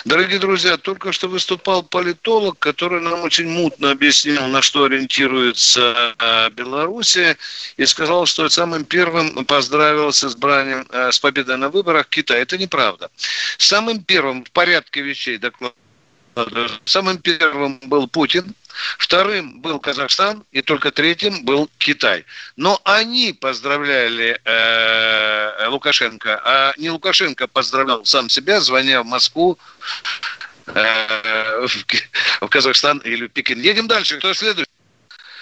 Дорогие 0.06 0.40
друзья, 0.40 0.78
только 0.78 1.12
что 1.12 1.28
выступал 1.28 1.84
политолог, 1.84 2.58
который 2.60 3.02
нам 3.02 3.24
очень 3.24 3.50
мутно 3.50 3.92
объяснил, 3.92 4.48
на 4.48 4.62
что 4.62 4.86
ориентируется 4.86 6.16
э, 6.18 6.50
Белоруссия, 6.52 7.38
и 7.76 7.86
сказал, 7.86 8.26
что 8.26 8.48
самым 8.48 8.86
первым 8.86 9.44
поздравил 9.46 10.14
с 10.14 10.24
избранием, 10.24 10.88
э, 10.92 11.12
с 11.12 11.20
победой 11.20 11.58
на 11.58 11.70
выборах 11.70 12.08
Китай. 12.08 12.42
Это 12.42 12.58
неправда. 12.58 13.10
Самым 13.58 14.02
первым 14.02 14.46
в 14.46 14.52
порядке 14.52 15.02
вещей 15.02 15.38
доклад 15.38 15.74
Самым 16.86 17.18
первым 17.18 17.80
был 17.86 18.08
Путин, 18.08 18.54
вторым 18.98 19.62
был 19.62 19.80
Казахстан, 19.80 20.44
и 20.52 20.62
только 20.62 20.92
третьим 20.92 21.46
был 21.46 21.70
Китай. 21.78 22.26
Но 22.56 22.80
они 22.84 23.34
поздравляли 23.34 24.40
э, 24.44 25.68
Лукашенко, 25.68 26.42
а 26.44 26.74
не 26.78 26.90
Лукашенко 26.90 27.48
поздравлял 27.48 28.06
сам 28.06 28.30
себя, 28.30 28.60
звоня 28.60 29.04
в 29.04 29.06
Москву, 29.06 29.58
э, 30.68 31.68
в, 31.68 31.86
в 32.42 32.48
Казахстан 32.50 33.00
или 33.00 33.28
в 33.28 33.30
Пекин. 33.30 33.62
Едем 33.62 33.88
дальше. 33.88 34.18
Кто 34.18 34.34
следующий? 34.34 34.70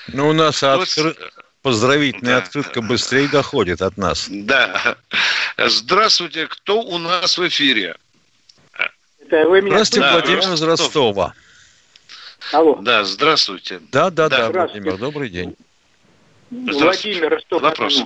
Ну, 0.07 0.29
у 0.29 0.33
нас 0.33 0.61
откры... 0.61 1.15
поздравительная 1.61 2.39
да. 2.39 2.43
открытка 2.43 2.81
быстрее 2.81 3.27
доходит 3.27 3.81
от 3.81 3.97
нас. 3.97 4.27
Да. 4.29 4.97
Здравствуйте. 5.57 6.47
Кто 6.47 6.81
у 6.81 6.97
нас 6.97 7.37
в 7.37 7.47
эфире? 7.47 7.95
Это 9.27 9.47
вы 9.47 9.61
меня 9.61 9.83
Здравствуйте, 9.83 10.01
да, 10.01 10.11
Владимир 10.13 10.53
из 10.53 10.61
Ростова. 10.61 11.33
Алло. 12.51 12.75
Да, 12.81 13.03
здравствуйте. 13.03 13.81
Да, 13.91 14.09
да, 14.09 14.29
да, 14.29 14.51
Владимир, 14.51 14.97
добрый 14.97 15.29
день. 15.29 15.55
Владимир, 16.49 17.29
Ростов. 17.29 17.61
Вопрос. 17.61 18.03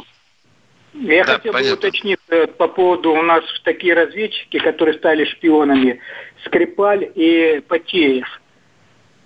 Я 0.94 1.24
да, 1.24 1.36
хотел 1.36 1.54
понятно. 1.54 1.76
бы 1.76 1.88
уточнить 1.88 2.20
э, 2.30 2.48
по 2.48 2.68
поводу 2.68 3.12
у 3.12 3.22
нас 3.22 3.44
такие 3.64 3.94
разведчики, 3.94 4.58
которые 4.58 4.98
стали 4.98 5.26
шпионами, 5.26 6.00
Скрипаль 6.46 7.12
и 7.16 7.62
Потеев. 7.68 8.42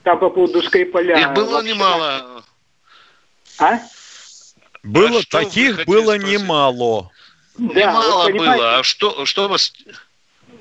Там 0.04 0.20
по 0.20 0.30
поводу 0.30 0.62
Скрипаля. 0.62 1.18
Их 1.18 1.34
было 1.34 1.54
вообще... 1.54 1.74
немало. 1.74 2.44
А? 3.60 3.80
Было, 4.84 5.20
а 5.20 5.24
таких 5.30 5.86
было 5.86 6.16
спросить? 6.18 6.42
немало. 6.42 7.12
Да, 7.58 7.74
немало 7.74 8.24
вот, 8.24 8.32
было. 8.34 8.80
А 8.80 8.84
что, 8.84 9.26
что 9.26 9.48
вас 9.48 9.72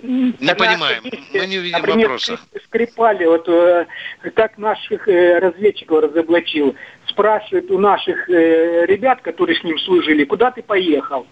не 0.02 0.54
понимаем, 0.54 1.02
мы 1.04 1.46
не 1.46 1.58
видим 1.58 1.78
например, 1.78 2.08
вопроса. 2.08 2.38
Скрипали, 2.66 3.24
вот 3.24 3.48
э, 3.48 3.86
как 4.34 4.58
наших 4.58 5.08
э, 5.08 5.38
разведчиков 5.38 6.02
разоблачил, 6.02 6.74
спрашивает 7.06 7.70
у 7.70 7.78
наших 7.78 8.28
э, 8.28 8.86
ребят, 8.86 9.20
которые 9.22 9.56
с 9.56 9.64
ним 9.64 9.78
служили, 9.78 10.24
куда 10.24 10.50
ты 10.50 10.62
поехал? 10.62 11.26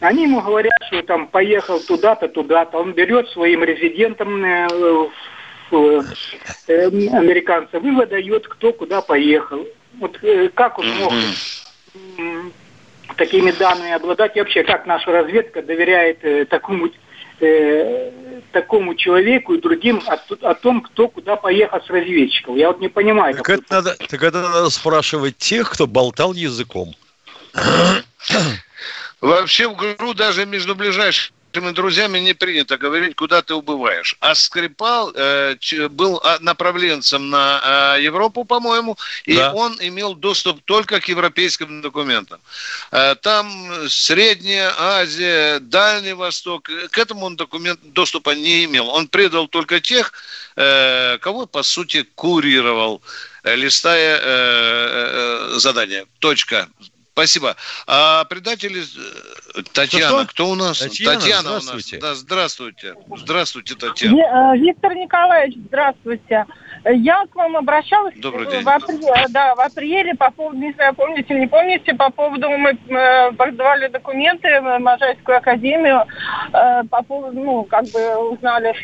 Они 0.00 0.24
ему 0.24 0.40
говорят, 0.42 0.74
что 0.88 1.02
там 1.02 1.28
поехал 1.28 1.80
туда-то, 1.80 2.28
туда-то. 2.28 2.78
Он 2.78 2.92
берет 2.92 3.28
своим 3.30 3.64
резидентам 3.64 4.44
э, 4.44 4.68
э, 5.72 6.00
э, 6.68 6.86
американцев 6.86 7.82
и 7.82 7.90
выдает, 7.90 8.46
кто 8.46 8.72
куда 8.72 9.00
поехал. 9.00 9.66
Вот 9.94 10.18
как 10.54 10.78
он 10.78 10.86
мог 10.98 11.12
такими 13.16 13.52
данными 13.52 13.92
обладать? 13.92 14.36
И 14.36 14.40
вообще, 14.40 14.64
как 14.64 14.86
наша 14.86 15.12
разведка 15.12 15.62
доверяет 15.62 16.48
такому 16.50 16.90
э, 17.44 18.40
такому 18.52 18.94
человеку 18.94 19.54
и 19.54 19.60
другим 19.60 20.02
о, 20.06 20.18
о 20.48 20.54
том, 20.54 20.80
кто 20.80 21.08
куда 21.08 21.36
поехал 21.36 21.80
с 21.80 21.88
разведчиков. 21.88 22.56
Я 22.56 22.68
вот 22.68 22.80
не 22.80 22.88
понимаю. 22.88 23.34
Так, 23.34 23.50
это 23.50 23.64
надо, 23.70 23.96
так 23.96 24.22
это 24.22 24.40
надо 24.42 24.70
спрашивать 24.70 25.36
тех, 25.36 25.70
кто 25.70 25.86
болтал 25.86 26.32
языком. 26.32 26.94
Вообще 29.20 29.68
в 29.68 29.76
ГРУ 29.76 30.14
даже 30.14 30.46
между 30.46 30.74
ближайшими 30.74 31.34
нашими 31.54 31.72
друзьями 31.72 32.18
не 32.18 32.34
принято 32.34 32.76
говорить, 32.76 33.14
куда 33.16 33.42
ты 33.42 33.54
убываешь. 33.54 34.16
А 34.20 34.34
Скрипал 34.34 35.12
э, 35.14 35.56
был 35.90 36.20
а, 36.24 36.38
направленцем 36.40 37.30
на 37.30 37.96
э, 37.96 38.02
Европу, 38.02 38.44
по-моему, 38.44 38.96
и 39.24 39.36
да. 39.36 39.52
он 39.52 39.76
имел 39.80 40.14
доступ 40.14 40.62
только 40.64 41.00
к 41.00 41.08
европейским 41.08 41.82
документам. 41.82 42.40
Э, 42.92 43.14
там 43.14 43.88
Средняя 43.88 44.72
Азия, 44.78 45.60
Дальний 45.60 46.14
Восток, 46.14 46.70
к 46.90 46.98
этому 46.98 47.26
он 47.26 47.36
документ 47.36 47.80
доступа 47.92 48.34
не 48.34 48.64
имел. 48.64 48.88
Он 48.88 49.06
предал 49.06 49.48
только 49.48 49.80
тех, 49.80 50.12
э, 50.56 51.18
кого, 51.18 51.46
по 51.46 51.62
сути, 51.62 52.04
курировал, 52.14 53.00
э, 53.44 53.56
листая 53.56 54.16
э, 54.16 54.22
э, 54.24 55.58
задание. 55.58 56.04
Точка. 56.18 56.68
Спасибо. 57.14 57.54
А 57.86 58.24
предатели... 58.24 58.82
Э, 58.82 59.62
Татьяна, 59.72 60.24
кто, 60.24 60.26
кто 60.26 60.50
у 60.50 60.54
нас? 60.56 60.80
Татьяна, 60.80 61.20
Татьяна 61.20 61.42
здравствуйте. 61.60 61.96
у 61.96 62.00
нас. 62.00 62.08
Да, 62.08 62.14
здравствуйте. 62.16 62.94
Здравствуйте, 63.16 63.74
Татьяна. 63.76 64.52
Э, 64.52 64.58
Виктор 64.58 64.96
Николаевич, 64.96 65.56
здравствуйте. 65.68 66.44
Я 66.84 67.24
к 67.30 67.36
вам 67.36 67.56
обращалась 67.56 68.14
Добрый 68.16 68.50
день. 68.50 68.64
В, 68.64 68.68
апреле, 68.68 69.26
да, 69.28 69.54
в 69.54 69.60
апреле 69.60 70.14
по 70.16 70.32
поводу, 70.32 70.58
не 70.58 70.72
знаю, 70.72 70.92
помните 70.94 71.34
не 71.34 71.46
помните, 71.46 71.94
по 71.94 72.10
поводу 72.10 72.50
мы 72.50 72.70
э, 72.70 73.32
подавали 73.32 73.86
документы 73.86 74.48
в 74.60 74.78
Можайскую 74.80 75.38
академию, 75.38 76.04
э, 76.52 76.82
по 76.90 77.02
поводу, 77.04 77.40
ну, 77.40 77.62
как 77.62 77.84
бы 77.84 78.16
узнали, 78.32 78.74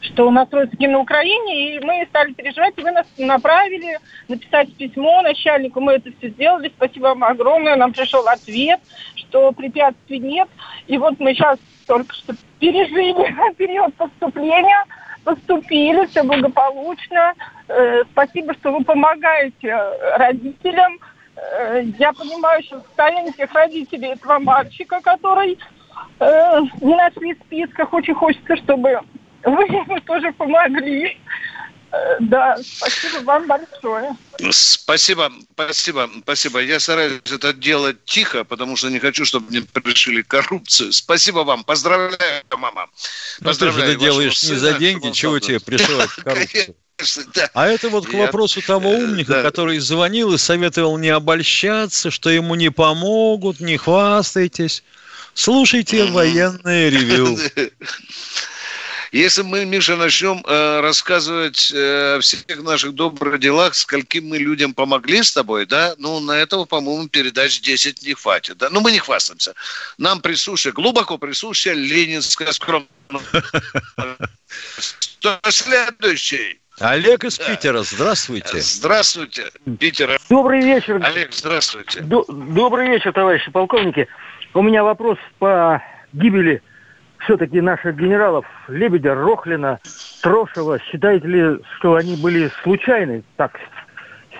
что 0.00 0.28
у 0.28 0.30
нас 0.30 0.48
родственники 0.50 0.86
на 0.86 0.98
Украине, 0.98 1.76
и 1.76 1.84
мы 1.84 2.06
стали 2.08 2.32
переживать, 2.32 2.74
и 2.76 2.82
вы 2.82 2.90
нас 2.90 3.06
направили 3.18 3.98
написать 4.28 4.74
письмо 4.76 5.22
начальнику, 5.22 5.80
мы 5.80 5.94
это 5.94 6.10
все 6.18 6.30
сделали, 6.30 6.72
спасибо 6.74 7.08
вам 7.08 7.24
огромное, 7.24 7.76
нам 7.76 7.92
пришел 7.92 8.26
ответ, 8.26 8.80
что 9.14 9.52
препятствий 9.52 10.18
нет, 10.18 10.48
и 10.86 10.96
вот 10.96 11.20
мы 11.20 11.34
сейчас 11.34 11.58
только 11.86 12.14
что 12.14 12.34
пережили 12.58 13.54
период 13.56 13.94
поступления, 13.94 14.84
поступили, 15.24 16.06
все 16.06 16.22
благополучно, 16.22 17.34
э, 17.68 18.02
спасибо, 18.12 18.54
что 18.54 18.72
вы 18.72 18.84
помогаете 18.84 19.76
родителям, 20.16 20.98
э, 21.36 21.82
я 21.98 22.12
понимаю 22.14 22.62
сейчас 22.62 22.82
состояние 22.84 23.32
тех 23.32 23.52
родителей 23.52 24.08
этого 24.08 24.38
мальчика, 24.38 25.00
который 25.02 25.58
э, 26.20 26.60
не 26.80 26.94
нашли 26.94 27.34
в 27.34 27.38
списках, 27.40 27.92
очень 27.92 28.14
хочется, 28.14 28.56
чтобы 28.56 29.00
вы 29.44 29.62
ему 29.64 30.00
тоже 30.00 30.32
помогли. 30.32 31.18
Э, 31.92 32.16
да, 32.20 32.56
спасибо 32.62 33.24
вам 33.24 33.46
большое. 33.46 34.16
Спасибо, 34.50 35.32
спасибо, 35.52 36.10
спасибо. 36.22 36.60
Я 36.60 36.78
стараюсь 36.78 37.20
это 37.30 37.52
делать 37.52 38.04
тихо, 38.04 38.44
потому 38.44 38.76
что 38.76 38.90
не 38.90 38.98
хочу, 39.00 39.24
чтобы 39.24 39.50
мне 39.50 39.62
пришили 39.62 40.22
коррупцию. 40.22 40.92
Спасибо 40.92 41.40
вам, 41.40 41.64
поздравляю, 41.64 42.44
мама. 42.56 42.88
Поздравляю 43.42 43.80
ну, 43.80 43.86
ты 43.86 43.90
же 43.90 43.94
это 43.94 44.00
делаешь 44.00 44.42
не 44.44 44.54
за 44.54 44.74
деньги, 44.74 45.10
чего 45.10 45.38
тебе 45.40 45.58
присылать 45.58 46.10
коррупцию? 46.24 46.76
А 47.54 47.66
это 47.66 47.88
вот 47.88 48.06
к 48.06 48.12
вопросу 48.12 48.60
того 48.60 48.90
умника, 48.90 49.42
который 49.42 49.78
звонил 49.78 50.34
и 50.34 50.38
советовал 50.38 50.98
не 50.98 51.08
обольщаться, 51.08 52.10
что 52.10 52.28
ему 52.30 52.54
не 52.54 52.70
помогут, 52.70 53.58
не 53.60 53.78
хвастайтесь. 53.78 54.84
Слушайте 55.34 56.04
военное 56.12 56.88
ревю. 56.88 57.38
Если 59.12 59.42
мы, 59.42 59.64
Миша, 59.64 59.96
начнем 59.96 60.42
э, 60.46 60.80
рассказывать 60.80 61.72
э, 61.74 62.16
о 62.16 62.20
всех 62.20 62.62
наших 62.62 62.94
добрых 62.94 63.40
делах, 63.40 63.74
скольким 63.74 64.28
мы 64.28 64.38
людям 64.38 64.72
помогли 64.72 65.22
с 65.22 65.32
тобой, 65.32 65.66
да, 65.66 65.94
ну, 65.98 66.20
на 66.20 66.32
этого, 66.32 66.64
по-моему, 66.64 67.08
передач 67.08 67.60
10 67.60 68.06
не 68.06 68.14
хватит, 68.14 68.58
да. 68.58 68.68
Ну, 68.70 68.80
мы 68.80 68.92
не 68.92 69.00
хвастаемся. 69.00 69.54
Нам 69.98 70.20
присуща, 70.20 70.70
глубоко 70.70 71.18
присуща 71.18 71.72
ленинская 71.72 72.52
скромность. 72.52 72.88
Следующий. 75.48 76.60
Олег 76.78 77.24
из 77.24 77.38
Питера, 77.38 77.82
здравствуйте. 77.82 78.60
Здравствуйте, 78.60 79.50
Питер. 79.78 80.18
Добрый 80.30 80.62
вечер. 80.62 81.00
Олег, 81.02 81.32
здравствуйте. 81.32 82.00
Добрый 82.00 82.88
вечер, 82.88 83.12
товарищи 83.12 83.50
полковники. 83.50 84.06
У 84.54 84.62
меня 84.62 84.84
вопрос 84.84 85.18
по 85.38 85.82
гибели 86.12 86.62
все-таки 87.20 87.60
наших 87.60 87.96
генералов 87.96 88.46
Лебедя, 88.68 89.14
Рохлина, 89.14 89.78
Трошева, 90.22 90.78
считаете 90.80 91.26
ли, 91.26 91.58
что 91.76 91.94
они 91.94 92.16
были 92.16 92.50
случайны, 92.62 93.22
так, 93.36 93.58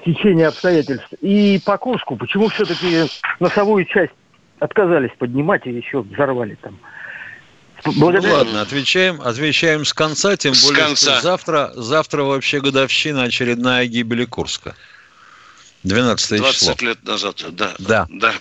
стечение 0.00 0.48
обстоятельств? 0.48 1.12
И 1.20 1.60
по 1.64 1.78
Курску, 1.78 2.16
почему 2.16 2.48
все-таки 2.48 3.04
носовую 3.38 3.84
часть 3.84 4.12
отказались 4.58 5.12
поднимать 5.18 5.66
и 5.66 5.70
еще 5.70 6.02
взорвали 6.02 6.56
там? 6.60 6.78
Благодарю. 7.84 8.28
Ну 8.28 8.34
ладно, 8.34 8.60
отвечаем, 8.60 9.20
отвечаем 9.22 9.84
с 9.84 9.94
конца, 9.94 10.36
тем 10.36 10.54
с 10.54 10.64
более, 10.64 10.84
конца. 10.84 11.14
что 11.14 11.22
завтра, 11.22 11.72
завтра 11.74 12.24
вообще 12.24 12.60
годовщина 12.60 13.22
очередная 13.22 13.86
гибели 13.86 14.26
Курска. 14.26 14.74
12 15.84 16.38
20 16.40 16.54
число. 16.54 16.66
20 16.68 16.82
лет 16.82 17.02
назад, 17.04 17.42
да. 17.52 17.72
Да. 17.78 18.06
да. 18.10 18.32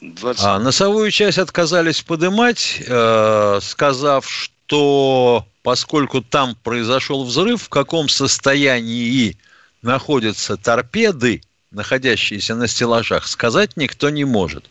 20... 0.00 0.44
А, 0.44 0.58
носовую 0.58 1.10
часть 1.10 1.38
отказались 1.38 2.02
подымать, 2.02 2.82
э, 2.86 3.58
сказав, 3.62 4.28
что 4.30 5.46
поскольку 5.62 6.22
там 6.22 6.56
произошел 6.62 7.24
взрыв, 7.24 7.62
в 7.62 7.68
каком 7.68 8.08
состоянии 8.08 9.36
находятся 9.82 10.56
торпеды, 10.56 11.42
находящиеся 11.70 12.54
на 12.54 12.68
стеллажах, 12.68 13.26
сказать 13.26 13.76
никто 13.76 14.10
не 14.10 14.24
может. 14.24 14.64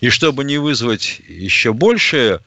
И 0.00 0.08
чтобы 0.08 0.44
не 0.44 0.58
вызвать 0.58 1.20
еще 1.28 1.72
большее 1.72 2.40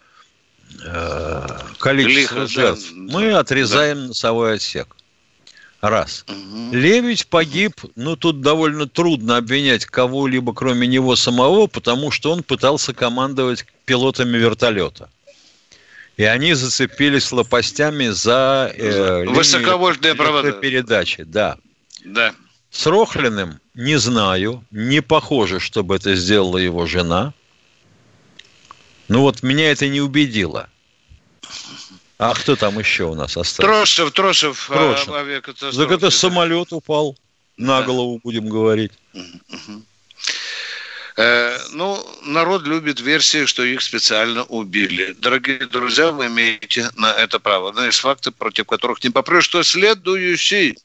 э, 0.84 1.48
количество 1.80 2.40
Лихо, 2.40 2.48
жертв, 2.48 2.90
да, 2.92 3.14
мы 3.14 3.34
отрезаем 3.34 4.02
да. 4.02 4.08
носовой 4.08 4.56
отсек. 4.56 4.96
Раз. 5.90 6.26
Угу. 6.28 6.76
Лебедь 6.76 7.28
погиб, 7.28 7.74
ну 7.96 8.16
тут 8.16 8.42
довольно 8.42 8.88
трудно 8.88 9.38
обвинять 9.38 9.86
кого-либо, 9.86 10.54
кроме 10.54 10.88
него 10.88 11.16
самого, 11.16 11.68
потому 11.68 12.10
что 12.10 12.32
он 12.32 12.42
пытался 12.42 12.94
командовать 12.94 13.66
пилотами 13.86 14.36
вертолета. 14.38 15.10
И 16.18 16.24
они 16.24 16.54
зацепились 16.54 17.32
лопастями 17.32 18.08
за 18.08 18.74
э, 18.76 19.26
высоковольтные 19.26 20.16
провода 20.16 20.54
передачи, 20.54 21.24
да. 21.24 21.58
Да. 22.04 22.34
С 22.72 22.88
Рохлиным 22.88 23.60
не 23.76 23.98
знаю, 24.00 24.64
не 24.72 25.02
похоже, 25.02 25.60
чтобы 25.60 25.98
это 25.98 26.16
сделала 26.16 26.58
его 26.58 26.88
жена. 26.88 27.34
Ну 29.08 29.22
вот 29.22 29.44
меня 29.44 29.72
это 29.72 29.88
не 29.88 30.02
убедило. 30.02 30.68
А 32.18 32.34
кто 32.34 32.56
там 32.56 32.80
еще 32.80 33.06
у 33.06 33.16
нас 33.16 33.36
остался? 33.38 33.62
Трошев, 33.62 34.12
Трошев. 34.12 34.72
А, 34.72 34.74
Трошев. 34.74 35.10
А, 35.10 35.72
так 35.72 35.92
это 35.92 36.10
самолет 36.10 36.72
упал. 36.72 37.18
На 37.58 37.80
да. 37.80 37.86
голову 37.86 38.20
будем 38.24 38.50
говорить. 38.50 38.92
Э, 41.18 41.58
ну, 41.72 42.06
народ 42.24 42.64
любит 42.64 43.00
версии, 43.00 43.46
что 43.46 43.64
их 43.64 43.82
специально 43.82 44.44
убили. 44.44 45.16
Дорогие 45.18 45.66
друзья, 45.66 46.12
вы 46.12 46.28
имеете 46.28 46.90
на 46.96 47.14
это 47.14 47.40
право. 47.40 47.72
Но 47.72 47.86
есть 47.86 48.00
факты, 48.00 48.32
против 48.32 48.66
которых 48.66 49.04
не 49.04 49.10
попрешь. 49.10 49.46
Что 49.46 49.64
следующий? 49.64 50.78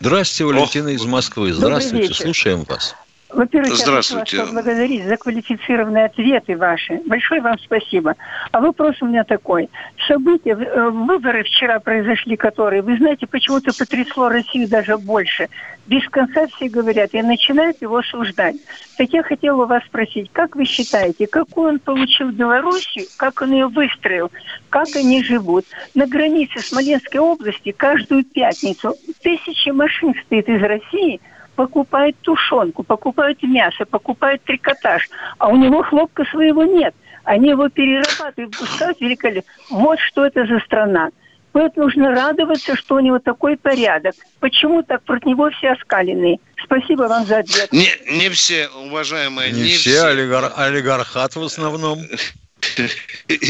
Здравствуйте, 0.00 0.44
Валентина 0.44 0.90
Ох, 0.90 0.94
из 0.96 1.04
Москвы. 1.04 1.52
Здравствуйте, 1.54 2.12
слушаем 2.12 2.64
вас. 2.64 2.94
Во-первых, 3.30 3.76
Здравствуйте. 3.76 4.36
я 4.36 4.42
хочу 4.42 4.54
вас 4.54 4.64
поблагодарить 4.64 5.04
за 5.04 5.16
квалифицированные 5.18 6.06
ответы 6.06 6.56
ваши. 6.56 7.00
Большое 7.04 7.42
вам 7.42 7.58
спасибо. 7.58 8.14
А 8.52 8.60
вопрос 8.60 8.96
у 9.02 9.06
меня 9.06 9.24
такой. 9.24 9.68
События, 10.06 10.52
э, 10.52 10.88
выборы 10.88 11.44
вчера 11.44 11.78
произошли, 11.78 12.36
которые, 12.36 12.80
вы 12.80 12.96
знаете, 12.96 13.26
почему-то 13.26 13.76
потрясло 13.76 14.30
Россию 14.30 14.66
даже 14.68 14.96
больше. 14.96 15.48
Без 15.86 16.08
конца 16.08 16.46
все 16.46 16.70
говорят 16.70 17.10
и 17.12 17.22
начинают 17.22 17.82
его 17.82 17.98
осуждать. 17.98 18.56
Так 18.96 19.10
я 19.10 19.22
хотела 19.22 19.66
вас 19.66 19.84
спросить, 19.84 20.30
как 20.32 20.56
вы 20.56 20.64
считаете, 20.64 21.26
какую 21.26 21.68
он 21.68 21.78
получил 21.80 22.30
Белоруссию, 22.30 23.06
как 23.18 23.42
он 23.42 23.52
ее 23.52 23.68
выстроил, 23.68 24.30
как 24.70 24.88
они 24.96 25.22
живут? 25.22 25.66
На 25.94 26.06
границе 26.06 26.60
Смоленской 26.60 27.20
области 27.20 27.72
каждую 27.72 28.24
пятницу 28.24 28.94
тысячи 29.22 29.68
машин 29.68 30.14
стоит 30.24 30.48
из 30.48 30.62
России– 30.62 31.20
покупает 31.58 32.14
тушенку, 32.20 32.84
покупают 32.84 33.42
мясо, 33.42 33.84
покупают 33.84 34.40
трикотаж, 34.44 35.08
а 35.38 35.48
у 35.48 35.56
него 35.56 35.82
хлопка 35.82 36.24
своего 36.26 36.62
нет. 36.62 36.94
Они 37.24 37.48
его 37.48 37.68
перерабатывают, 37.68 38.56
пускают 38.56 39.00
великолепно. 39.00 39.50
Вот 39.68 39.98
что 39.98 40.24
это 40.24 40.46
за 40.46 40.60
страна. 40.60 41.08
Поэтому 41.50 41.86
нужно 41.86 42.12
радоваться, 42.12 42.76
что 42.76 42.94
у 42.94 43.00
него 43.00 43.18
такой 43.18 43.56
порядок. 43.56 44.14
Почему 44.38 44.84
так 44.84 45.02
против 45.02 45.26
него 45.26 45.50
все 45.50 45.70
оскаленные? 45.70 46.38
Спасибо 46.62 47.02
вам 47.08 47.26
за 47.26 47.38
ответ. 47.38 47.72
Не, 47.72 47.90
не 48.08 48.28
все, 48.28 48.68
уважаемые, 48.68 49.50
не, 49.50 49.62
не 49.62 49.68
все. 49.70 49.90
все. 49.90 50.06
Олигар, 50.06 50.52
олигархат 50.56 51.34
в 51.34 51.42
основном. 51.42 51.98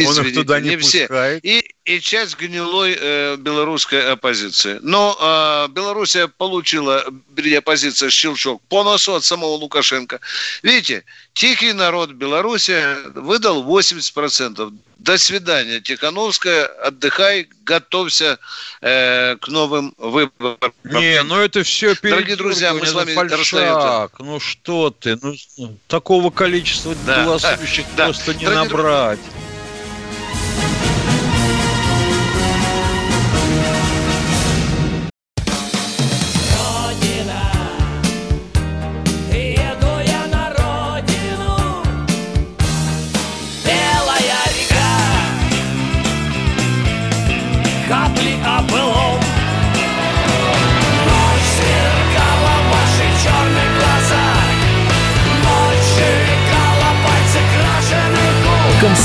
Он 0.06 0.26
их 0.26 0.34
туда 0.34 0.60
не, 0.60 0.70
не 0.70 0.76
пускает. 0.76 1.42
Все. 1.42 1.58
И, 1.58 1.74
и 1.84 2.00
часть 2.00 2.36
гнилой 2.36 2.96
э, 2.98 3.36
белорусской 3.36 4.12
оппозиции. 4.12 4.78
Но 4.82 5.16
э, 5.20 5.72
Белоруссия 5.72 6.28
получила, 6.28 7.04
оппозиция 7.56 8.10
щелчок 8.10 8.62
по 8.68 8.84
носу 8.84 9.14
от 9.14 9.24
самого 9.24 9.52
Лукашенко. 9.52 10.20
Видите, 10.62 11.04
тихий 11.32 11.72
народ 11.72 12.12
Беларуси 12.12 12.82
выдал 13.14 13.64
80%. 13.64 14.72
До 14.98 15.16
свидания, 15.16 15.80
Тихановская, 15.80 16.66
отдыхай, 16.66 17.48
готовься 17.64 18.38
э, 18.80 19.36
к 19.36 19.46
новым 19.48 19.94
выборам. 19.96 20.72
Не, 20.84 21.22
ну 21.22 21.36
это 21.36 21.62
все 21.62 21.94
Дорогие 22.02 22.36
друзья, 22.36 22.74
мы 22.74 22.84
с 22.84 22.92
вами 22.92 23.14
расстаемся. 23.14 24.10
Ну 24.18 24.40
что 24.40 24.90
ты, 24.90 25.16
ну 25.22 25.34
такого 25.86 26.30
количества 26.30 26.96
да, 27.06 27.24
голосующих 27.24 27.86
да, 27.96 28.06
просто 28.06 28.32
да. 28.32 28.38
не 28.38 28.44
Дорогие 28.46 28.64
набрать. 28.64 29.20
Друзья, 29.20 29.47